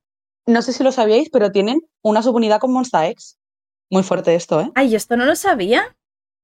No 0.47 0.61
sé 0.61 0.73
si 0.73 0.83
lo 0.83 0.91
sabíais, 0.91 1.29
pero 1.31 1.51
tienen 1.51 1.81
una 2.01 2.21
subunidad 2.21 2.59
con 2.59 2.73
Monsta 2.73 3.07
X. 3.09 3.37
Muy 3.89 4.03
fuerte 4.03 4.35
esto, 4.35 4.61
¿eh? 4.61 4.71
Ay, 4.75 4.95
¿esto 4.95 5.15
no 5.15 5.25
lo 5.25 5.35
sabía? 5.35 5.95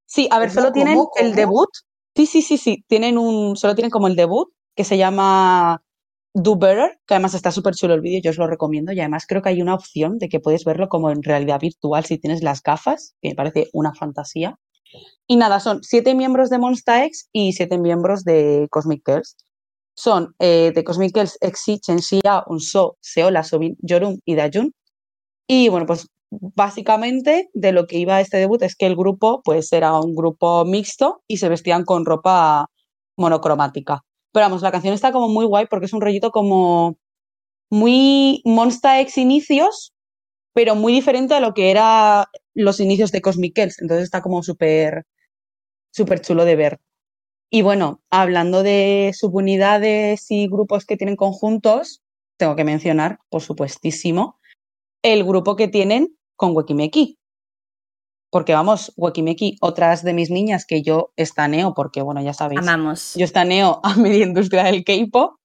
Sí, 0.05 0.27
a 0.31 0.39
ver, 0.39 0.49
¿Cómo, 0.49 0.61
solo 0.61 0.73
tienen 0.73 0.95
cómo, 0.95 1.11
el 1.19 1.35
debut. 1.35 1.69
Sí, 2.15 2.25
sí, 2.25 2.41
sí, 2.41 2.57
sí. 2.57 2.83
Tienen 2.87 3.17
un. 3.17 3.55
Solo 3.55 3.75
tienen 3.75 3.91
como 3.91 4.07
el 4.07 4.15
debut, 4.15 4.49
que 4.75 4.83
se 4.83 4.97
llama 4.97 5.83
Do 6.33 6.55
Better, 6.55 6.99
que 7.07 7.15
además 7.15 7.33
está 7.33 7.51
súper 7.51 7.75
chulo 7.75 7.93
el 7.93 8.01
vídeo, 8.01 8.21
yo 8.21 8.31
os 8.31 8.37
lo 8.37 8.47
recomiendo. 8.47 8.91
Y 8.91 8.99
además 8.99 9.25
creo 9.27 9.41
que 9.41 9.49
hay 9.49 9.61
una 9.61 9.73
opción 9.73 10.17
de 10.17 10.29
que 10.29 10.39
puedes 10.39 10.65
verlo 10.65 10.89
como 10.89 11.09
en 11.09 11.23
realidad 11.23 11.59
virtual 11.59 12.05
si 12.05 12.19
tienes 12.19 12.43
las 12.43 12.61
gafas, 12.61 13.15
que 13.21 13.29
me 13.29 13.35
parece 13.35 13.69
una 13.73 13.93
fantasía. 13.93 14.59
Y 15.27 15.35
nada, 15.37 15.59
son 15.59 15.83
siete 15.83 16.15
miembros 16.15 16.49
de 16.49 16.57
Monsta 16.59 17.05
X 17.05 17.29
y 17.31 17.53
siete 17.53 17.77
miembros 17.77 18.23
de 18.23 18.67
Cosmic 18.69 19.03
Girls. 19.05 19.37
Son 19.95 20.35
eh, 20.39 20.71
de 20.73 20.83
Cosmic 20.83 21.13
Girls 21.15 21.37
Exi, 21.41 21.79
Chenxia, 21.79 22.43
Unso, 22.47 22.97
Seola, 23.01 23.43
Sobin, 23.43 23.77
Yorum 23.81 24.19
y 24.25 24.35
Dayun. 24.35 24.73
Y 25.47 25.69
bueno, 25.69 25.85
pues 25.85 26.07
básicamente 26.31 27.49
de 27.53 27.71
lo 27.71 27.87
que 27.87 27.97
iba 27.97 28.21
este 28.21 28.37
debut 28.37 28.61
es 28.63 28.75
que 28.75 28.85
el 28.87 28.95
grupo 28.95 29.41
pues 29.43 29.71
era 29.73 29.99
un 29.99 30.15
grupo 30.15 30.65
mixto 30.65 31.21
y 31.27 31.37
se 31.37 31.49
vestían 31.49 31.83
con 31.83 32.05
ropa 32.05 32.67
monocromática. 33.17 34.01
Pero 34.31 34.45
vamos, 34.45 34.61
la 34.61 34.71
canción 34.71 34.93
está 34.93 35.11
como 35.11 35.27
muy 35.27 35.45
guay 35.45 35.67
porque 35.67 35.87
es 35.87 35.93
un 35.93 36.01
rollito 36.01 36.31
como 36.31 36.95
muy 37.69 38.41
Monsta 38.45 38.99
X 39.01 39.17
inicios, 39.17 39.93
pero 40.53 40.75
muy 40.75 40.93
diferente 40.93 41.33
a 41.33 41.39
lo 41.41 41.53
que 41.53 41.71
era 41.71 42.29
los 42.53 42.79
inicios 42.79 43.11
de 43.11 43.21
Cosmic. 43.21 43.57
Entonces 43.57 44.03
está 44.03 44.21
como 44.21 44.43
súper 44.43 45.05
súper 45.91 46.21
chulo 46.21 46.45
de 46.45 46.55
ver. 46.55 46.79
Y 47.49 47.63
bueno, 47.63 48.01
hablando 48.09 48.63
de 48.63 49.11
subunidades 49.13 50.31
y 50.31 50.47
grupos 50.47 50.85
que 50.85 50.95
tienen 50.95 51.17
conjuntos, 51.17 52.01
tengo 52.37 52.55
que 52.55 52.63
mencionar, 52.63 53.19
por 53.29 53.41
supuestísimo, 53.41 54.39
el 55.03 55.25
grupo 55.25 55.55
que 55.55 55.67
tienen 55.67 56.15
con 56.37 56.55
Wekimeki. 56.55 57.17
Porque 58.31 58.53
vamos, 58.53 58.93
Wekimeki, 58.95 59.57
otras 59.59 60.03
de 60.03 60.13
mis 60.13 60.31
niñas 60.31 60.65
que 60.65 60.81
yo 60.81 61.11
estaneo, 61.17 61.73
porque 61.73 62.01
bueno, 62.01 62.21
ya 62.21 62.33
sabéis, 62.33 62.61
Amamos. 62.61 63.13
yo 63.15 63.25
estaneo 63.25 63.81
a 63.83 63.95
media 63.95 64.25
industria 64.25 64.63
del 64.63 64.85
K-pop. 64.85 65.35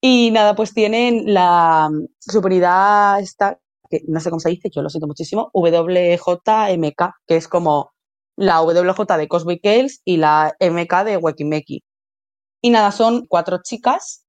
Y 0.00 0.30
nada, 0.30 0.54
pues 0.54 0.72
tienen 0.72 1.34
la 1.34 1.90
subunidad 2.20 3.20
esta, 3.20 3.60
que 3.88 4.00
no 4.08 4.20
sé 4.20 4.30
cómo 4.30 4.40
se 4.40 4.50
dice, 4.50 4.70
yo 4.70 4.82
lo 4.82 4.90
siento 4.90 5.06
muchísimo, 5.06 5.50
WJMK, 5.54 7.02
que 7.26 7.36
es 7.36 7.48
como 7.48 7.90
la 8.36 8.60
WJ 8.62 9.16
de 9.16 9.28
Cosmic 9.28 9.60
Girls 9.62 10.00
y 10.04 10.16
la 10.18 10.54
MK 10.60 11.04
de 11.04 11.16
Wekimeki. 11.16 11.82
Y 12.62 12.70
nada, 12.70 12.92
son 12.92 13.26
cuatro 13.26 13.58
chicas, 13.62 14.24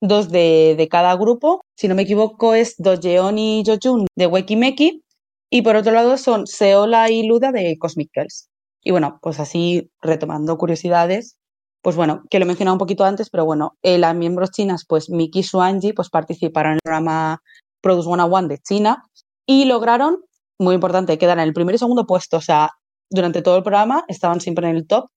dos 0.00 0.30
de, 0.30 0.74
de 0.76 0.88
cada 0.88 1.16
grupo. 1.16 1.62
Si 1.76 1.88
no 1.88 1.94
me 1.94 2.02
equivoco, 2.02 2.54
es 2.54 2.74
Dojeon 2.78 3.38
y 3.38 3.62
Jojun 3.66 4.06
de 4.16 4.26
Wekimeki. 4.26 5.02
Y 5.50 5.62
por 5.62 5.76
otro 5.76 5.92
lado 5.92 6.18
son 6.18 6.46
Seola 6.46 7.10
y 7.10 7.26
Luda 7.26 7.52
de 7.52 7.76
Cosmic 7.78 8.10
Girls. 8.12 8.48
Y 8.82 8.90
bueno, 8.90 9.18
pues 9.22 9.40
así 9.40 9.90
retomando 10.02 10.58
curiosidades, 10.58 11.38
pues 11.82 11.96
bueno, 11.96 12.24
que 12.30 12.38
lo 12.38 12.44
he 12.44 12.46
mencionado 12.46 12.74
un 12.74 12.80
poquito 12.80 13.04
antes, 13.04 13.30
pero 13.30 13.44
bueno, 13.44 13.76
eh, 13.82 13.96
las 13.98 14.14
miembros 14.14 14.50
chinas, 14.50 14.84
pues 14.88 15.08
Miki 15.08 15.42
y 15.82 15.92
pues 15.92 16.10
participaron 16.10 16.72
en 16.72 16.76
el 16.76 16.80
programa 16.82 17.40
Produce 17.80 18.08
101 18.08 18.48
de 18.48 18.58
China 18.58 19.04
y 19.46 19.64
lograron, 19.64 20.24
muy 20.58 20.74
importante, 20.74 21.18
quedar 21.18 21.38
en 21.38 21.44
el 21.44 21.52
primer 21.52 21.74
y 21.74 21.78
segundo 21.78 22.06
puesto. 22.06 22.38
O 22.38 22.40
sea, 22.40 22.70
durante 23.10 23.42
todo 23.42 23.56
el 23.56 23.62
programa 23.62 24.04
estaban 24.08 24.40
siempre 24.40 24.68
en 24.68 24.76
el 24.76 24.86
top 24.86 25.10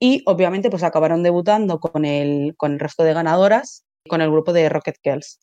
y 0.00 0.22
obviamente 0.26 0.70
pues 0.70 0.82
acabaron 0.82 1.22
debutando 1.22 1.78
con 1.80 2.04
el, 2.04 2.54
con 2.56 2.72
el 2.72 2.80
resto 2.80 3.04
de 3.04 3.14
ganadoras, 3.14 3.84
con 4.08 4.20
el 4.20 4.30
grupo 4.30 4.52
de 4.52 4.68
Rocket 4.68 4.96
Girls. 5.02 5.38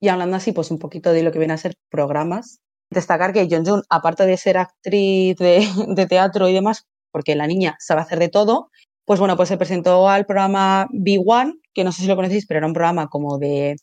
Y 0.00 0.08
hablando 0.08 0.36
así 0.36 0.52
pues 0.52 0.70
un 0.70 0.78
poquito 0.78 1.12
de 1.12 1.22
lo 1.22 1.32
que 1.32 1.38
viene 1.38 1.54
a 1.54 1.58
ser 1.58 1.74
programas, 1.90 2.60
destacar 2.90 3.32
que 3.32 3.46
Yeonjun, 3.46 3.82
aparte 3.88 4.26
de 4.26 4.36
ser 4.36 4.58
actriz 4.58 5.36
de, 5.36 5.66
de 5.94 6.06
teatro 6.06 6.48
y 6.48 6.54
demás, 6.54 6.86
porque 7.12 7.34
la 7.34 7.46
niña 7.46 7.76
sabe 7.80 8.00
hacer 8.02 8.18
de 8.18 8.28
todo, 8.28 8.70
pues 9.04 9.18
bueno, 9.18 9.36
pues 9.36 9.48
se 9.48 9.56
presentó 9.56 10.08
al 10.08 10.24
programa 10.24 10.86
B1, 10.92 11.54
que 11.74 11.84
no 11.84 11.92
sé 11.92 12.02
si 12.02 12.08
lo 12.08 12.16
conocéis, 12.16 12.46
pero 12.46 12.58
era 12.58 12.66
un 12.66 12.72
programa 12.72 13.08
como 13.08 13.38
de 13.38 13.76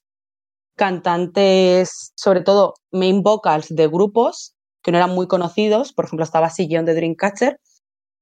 cantantes, 0.77 2.13
sobre 2.15 2.41
todo 2.41 2.75
main 2.91 3.23
vocals 3.23 3.67
de 3.69 3.87
grupos 3.87 4.55
que 4.81 4.91
no 4.91 4.99
eran 4.99 5.09
muy 5.09 5.27
conocidos, 5.27 5.91
por 5.91 6.05
ejemplo 6.05 6.23
estaba 6.23 6.49
Sillon 6.49 6.85
de 6.85 6.93
Dreamcatcher, 6.93 7.59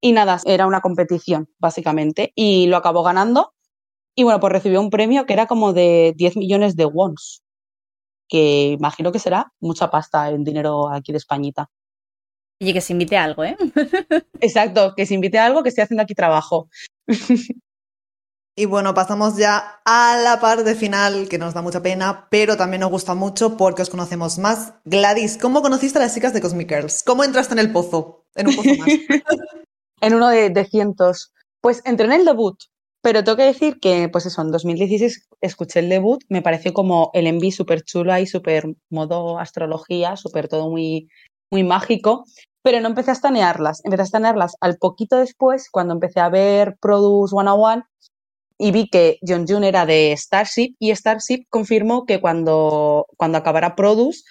y 0.02 0.13
nada, 0.13 0.39
era 0.46 0.65
una 0.65 0.82
competición 0.82 1.48
básicamente, 1.60 2.32
y 2.34 2.65
lo 2.68 2.78
acabó 2.78 3.04
ganando, 3.04 3.54
y 4.15 4.24
bueno, 4.24 4.39
pues 4.39 4.54
recibió 4.54 4.82
un 4.82 4.89
premio 4.89 5.26
que 5.26 5.34
era 5.34 5.46
como 5.46 5.74
de 5.74 6.13
10 6.15 6.38
millones 6.38 6.76
de 6.76 6.86
wons, 6.86 7.44
que 8.28 8.70
imagino 8.70 9.12
que 9.12 9.20
será 9.20 9.52
mucha 9.60 9.91
pasta 9.91 10.30
en 10.30 10.44
dinero 10.44 10.89
aquí 10.89 11.12
de 11.12 11.20
Españita. 11.20 11.70
Oye, 12.62 12.74
que 12.74 12.82
se 12.82 12.94
invite 12.94 13.18
a 13.18 13.26
algo, 13.26 13.44
¿eh? 13.44 13.58
Exacto, 14.39 14.94
que 14.96 15.06
se 15.06 15.13
invite 15.13 15.38
a 15.38 15.46
algo 15.46 15.62
que 15.62 15.70
esté 15.70 15.82
haciendo 15.82 16.04
aquí 16.04 16.15
trabajo. 16.15 16.70
Y 18.58 18.65
bueno, 18.65 18.94
pasamos 18.94 19.36
ya 19.36 19.82
a 19.84 20.18
la 20.24 20.39
parte 20.39 20.76
final, 20.76 21.28
que 21.28 21.38
nos 21.38 21.54
da 21.54 21.62
mucha 21.62 21.82
pena, 21.82 22.28
pero 22.32 22.56
también 22.56 22.80
nos 22.80 22.89
gusta 22.89 23.13
mucho 23.13 23.58
porque 23.58 23.82
os 23.82 23.89
conocemos 23.89 24.38
más. 24.39 24.76
Gladys, 24.86 25.38
¿cómo 25.38 25.62
conociste 25.62 26.00
a 26.00 26.04
las 26.04 26.13
chicas 26.13 26.34
de 26.34 26.39
Cosmic 26.39 26.70
Girls? 26.70 27.04
¿Cómo 27.04 27.26
entraste 27.26 27.52
en 27.52 27.60
el 27.60 27.74
pozo? 27.74 28.24
En 28.34 28.48
un 28.48 28.56
pozo 28.56 28.70
más. 28.78 28.88
en 30.02 30.13
uno 30.13 30.30
de, 30.30 30.68
cientos. 30.72 31.34
Pues 31.60 31.82
entré 31.84 32.06
en 32.06 32.13
el 32.13 32.24
debut, 32.24 32.58
pero 33.02 33.26
tengo 33.26 33.36
que 33.36 33.44
decir 33.44 33.78
que, 33.82 34.08
pues 34.08 34.26
eso, 34.26 34.41
en 34.41 34.52
2016 34.52 35.28
escuché 35.41 35.82
el 35.82 35.89
debut, 35.89 36.24
me 36.30 36.41
pareció 36.41 36.72
como 36.72 37.12
el 37.13 37.28
enví 37.28 37.52
súper 37.52 37.84
chula 37.84 38.22
y 38.22 38.26
súper 38.26 38.63
modo 38.89 39.38
astrología, 39.38 40.15
súper 40.15 40.48
todo 40.48 40.70
muy, 40.70 41.10
muy 41.52 41.65
mágico, 41.65 42.24
pero 42.62 42.80
no 42.80 42.88
empecé 42.88 43.10
a 43.10 43.15
estanearlas. 43.15 43.82
Empecé 43.84 44.04
a 44.04 44.06
estanearlas 44.06 44.56
al 44.62 44.78
poquito 44.78 45.18
después, 45.18 45.70
cuando 45.70 45.94
empecé 45.94 46.22
a 46.22 46.30
ver 46.30 46.78
Produce 46.80 47.36
101 47.36 47.84
y 48.58 48.72
vi 48.72 48.88
que 48.89 49.20
John 49.26 49.46
Jun 49.48 49.63
era 49.63 49.86
de 49.86 50.13
Starship 50.18 50.76
y 50.80 50.91
Starship 50.91 51.46
confirmó 51.50 52.06
que 52.06 52.22
cuando, 52.22 53.06
cuando 53.18 53.38
acabara 53.38 53.76
Produce, 53.76 54.24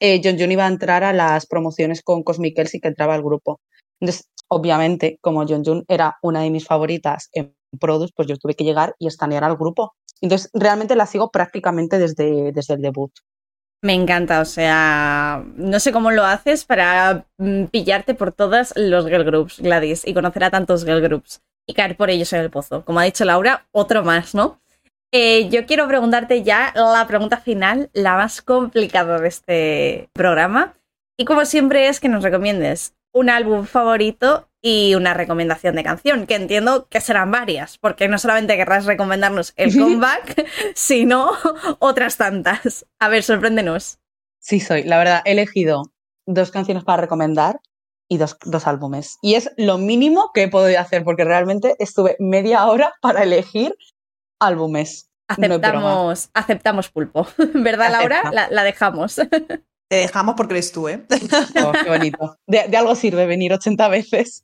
eh, 0.00 0.20
John 0.22 0.38
Jun 0.38 0.52
iba 0.52 0.64
a 0.64 0.68
entrar 0.68 1.04
a 1.04 1.12
las 1.12 1.46
promociones 1.46 2.02
con 2.02 2.22
Cosmic 2.22 2.58
y 2.58 2.80
que 2.80 2.88
entraba 2.88 3.14
al 3.14 3.22
grupo. 3.22 3.60
Entonces, 4.00 4.28
obviamente, 4.48 5.18
como 5.20 5.46
John 5.46 5.64
Jun 5.64 5.84
era 5.88 6.16
una 6.22 6.42
de 6.42 6.50
mis 6.50 6.66
favoritas 6.66 7.28
en 7.32 7.54
Produce, 7.80 8.12
pues 8.16 8.28
yo 8.28 8.36
tuve 8.36 8.54
que 8.54 8.64
llegar 8.64 8.94
y 8.98 9.06
estanear 9.06 9.44
al 9.44 9.56
grupo. 9.56 9.94
Entonces, 10.20 10.50
realmente 10.52 10.96
la 10.96 11.06
sigo 11.06 11.30
prácticamente 11.30 11.98
desde, 11.98 12.52
desde 12.52 12.74
el 12.74 12.82
debut. 12.82 13.12
Me 13.80 13.94
encanta, 13.94 14.40
o 14.40 14.44
sea, 14.44 15.44
no 15.54 15.78
sé 15.78 15.92
cómo 15.92 16.10
lo 16.10 16.24
haces 16.24 16.64
para 16.64 17.26
mm, 17.36 17.66
pillarte 17.66 18.14
por 18.14 18.32
todos 18.32 18.72
los 18.74 19.06
girl 19.06 19.24
groups, 19.24 19.60
Gladys, 19.60 20.04
y 20.04 20.14
conocer 20.14 20.42
a 20.42 20.50
tantos 20.50 20.84
girl 20.84 21.00
groups 21.00 21.40
y 21.68 21.74
caer 21.74 21.96
por 21.96 22.10
ellos 22.10 22.32
en 22.32 22.40
el 22.40 22.50
pozo. 22.50 22.84
Como 22.84 22.98
ha 22.98 23.04
dicho 23.04 23.24
Laura, 23.24 23.66
otro 23.70 24.02
más, 24.02 24.34
¿no? 24.34 24.58
Eh, 25.12 25.48
yo 25.50 25.66
quiero 25.66 25.86
preguntarte 25.86 26.42
ya 26.42 26.72
la 26.74 27.06
pregunta 27.06 27.36
final, 27.36 27.90
la 27.92 28.16
más 28.16 28.42
complicada 28.42 29.20
de 29.20 29.28
este 29.28 30.08
programa. 30.12 30.74
Y 31.16 31.24
como 31.24 31.44
siempre 31.44 31.88
es 31.88 32.00
que 32.00 32.08
nos 32.08 32.22
recomiendes 32.22 32.94
un 33.12 33.30
álbum 33.30 33.66
favorito 33.66 34.48
y 34.60 34.94
una 34.94 35.14
recomendación 35.14 35.76
de 35.76 35.84
canción, 35.84 36.26
que 36.26 36.34
entiendo 36.34 36.88
que 36.88 37.00
serán 37.00 37.30
varias, 37.30 37.78
porque 37.78 38.08
no 38.08 38.18
solamente 38.18 38.56
querrás 38.56 38.86
recomendarnos 38.86 39.52
el 39.56 39.72
comeback, 39.78 40.46
sino 40.74 41.30
otras 41.78 42.16
tantas. 42.16 42.86
A 42.98 43.08
ver, 43.08 43.22
sorpréndenos. 43.22 43.98
Sí, 44.40 44.60
soy. 44.60 44.84
La 44.84 44.98
verdad, 44.98 45.22
he 45.24 45.32
elegido 45.32 45.82
dos 46.26 46.50
canciones 46.50 46.84
para 46.84 47.02
recomendar 47.02 47.60
y 48.08 48.16
dos, 48.18 48.36
dos 48.44 48.66
álbumes. 48.66 49.18
Y 49.22 49.34
es 49.34 49.50
lo 49.56 49.78
mínimo 49.78 50.30
que 50.32 50.44
he 50.44 50.48
podido 50.48 50.80
hacer, 50.80 51.04
porque 51.04 51.24
realmente 51.24 51.76
estuve 51.78 52.16
media 52.18 52.66
hora 52.66 52.94
para 53.00 53.22
elegir 53.22 53.74
álbumes. 54.40 55.10
Aceptamos, 55.28 56.30
aceptamos 56.32 56.88
pulpo. 56.88 57.26
¿Verdad, 57.54 57.92
Laura? 57.92 58.30
La, 58.32 58.48
la 58.50 58.62
dejamos. 58.64 59.16
Te 59.90 59.96
dejamos 59.96 60.34
porque 60.36 60.54
eres 60.54 60.72
tú, 60.72 60.88
¿eh? 60.88 61.04
Oh, 61.64 61.72
qué 61.72 61.88
bonito. 61.88 62.36
De, 62.46 62.68
de, 62.68 62.76
algo 62.76 62.94
sirve 62.94 63.26
venir 63.26 63.52
80 63.54 63.88
veces. 63.88 64.42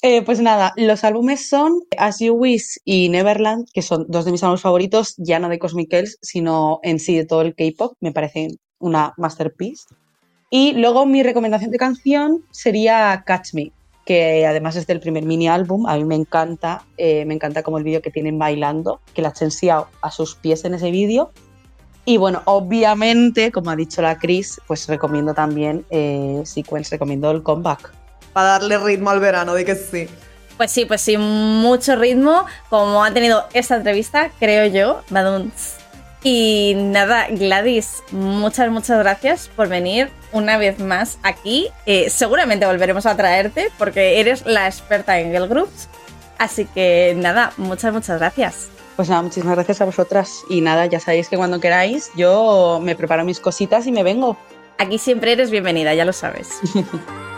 Eh, 0.00 0.22
pues 0.22 0.40
nada, 0.40 0.72
los 0.76 1.04
álbumes 1.04 1.48
son 1.48 1.80
As 1.96 2.18
You 2.18 2.34
Wish 2.34 2.80
y 2.84 3.08
Neverland, 3.10 3.68
que 3.72 3.82
son 3.82 4.06
dos 4.08 4.24
de 4.24 4.32
mis 4.32 4.42
álbumes 4.42 4.62
favoritos, 4.62 5.14
ya 5.18 5.38
no 5.38 5.48
de 5.48 5.58
Cosmic 5.58 5.90
Girls, 5.90 6.18
sino 6.22 6.80
en 6.82 6.98
sí 6.98 7.16
de 7.16 7.26
todo 7.26 7.42
el 7.42 7.54
K-pop. 7.54 7.96
Me 8.00 8.10
parecen 8.10 8.58
una 8.80 9.12
masterpiece. 9.16 9.84
Y 10.54 10.74
luego 10.74 11.06
mi 11.06 11.22
recomendación 11.22 11.70
de 11.70 11.78
canción 11.78 12.44
sería 12.50 13.24
Catch 13.24 13.54
Me, 13.54 13.72
que 14.04 14.46
además 14.46 14.76
es 14.76 14.86
del 14.86 15.00
primer 15.00 15.24
mini 15.24 15.48
álbum. 15.48 15.86
A 15.86 15.96
mí 15.96 16.04
me 16.04 16.14
encanta, 16.14 16.84
eh, 16.98 17.24
me 17.24 17.32
encanta 17.32 17.62
como 17.62 17.78
el 17.78 17.84
vídeo 17.84 18.02
que 18.02 18.10
tienen 18.10 18.38
bailando, 18.38 19.00
que 19.14 19.22
la 19.22 19.32
Chen 19.32 19.48
a 20.02 20.10
sus 20.10 20.34
pies 20.34 20.66
en 20.66 20.74
ese 20.74 20.90
vídeo. 20.90 21.32
Y 22.04 22.18
bueno, 22.18 22.42
obviamente, 22.44 23.50
como 23.50 23.70
ha 23.70 23.76
dicho 23.76 24.02
la 24.02 24.18
Cris, 24.18 24.60
pues 24.66 24.86
recomiendo 24.88 25.32
también 25.32 25.86
eh, 25.88 26.42
Sequence, 26.44 26.90
recomiendo 26.90 27.30
el 27.30 27.42
comeback. 27.42 27.90
Para 28.34 28.48
darle 28.48 28.76
ritmo 28.76 29.08
al 29.08 29.20
verano, 29.20 29.54
de 29.54 29.64
que 29.64 29.74
sí. 29.74 30.06
Pues 30.58 30.70
sí, 30.70 30.84
pues 30.84 31.00
sí, 31.00 31.16
mucho 31.16 31.96
ritmo, 31.96 32.44
como 32.68 33.02
ha 33.02 33.10
tenido 33.14 33.46
esta 33.54 33.76
entrevista, 33.76 34.30
creo 34.38 34.66
yo, 34.66 35.00
Y 36.22 36.74
nada, 36.76 37.28
Gladys, 37.30 38.02
muchas, 38.10 38.70
muchas 38.70 38.98
gracias 38.98 39.48
por 39.56 39.68
venir 39.68 40.10
una 40.32 40.58
vez 40.58 40.78
más 40.78 41.18
aquí. 41.22 41.68
Eh, 41.86 42.10
seguramente 42.10 42.66
volveremos 42.66 43.06
a 43.06 43.16
traerte 43.16 43.70
porque 43.78 44.20
eres 44.20 44.44
la 44.46 44.66
experta 44.66 45.18
en 45.18 45.32
Girl 45.32 45.48
Groups. 45.48 45.88
Así 46.38 46.66
que 46.66 47.14
nada, 47.16 47.52
muchas, 47.56 47.92
muchas 47.92 48.18
gracias. 48.18 48.68
Pues 48.96 49.08
nada, 49.08 49.22
muchísimas 49.22 49.54
gracias 49.54 49.80
a 49.80 49.84
vosotras. 49.84 50.42
Y 50.50 50.60
nada, 50.60 50.86
ya 50.86 51.00
sabéis 51.00 51.28
que 51.28 51.36
cuando 51.36 51.60
queráis, 51.60 52.10
yo 52.16 52.80
me 52.82 52.96
preparo 52.96 53.24
mis 53.24 53.40
cositas 53.40 53.86
y 53.86 53.92
me 53.92 54.02
vengo. 54.02 54.36
Aquí 54.78 54.98
siempre 54.98 55.32
eres 55.32 55.50
bienvenida, 55.50 55.94
ya 55.94 56.04
lo 56.04 56.12
sabes. 56.12 56.48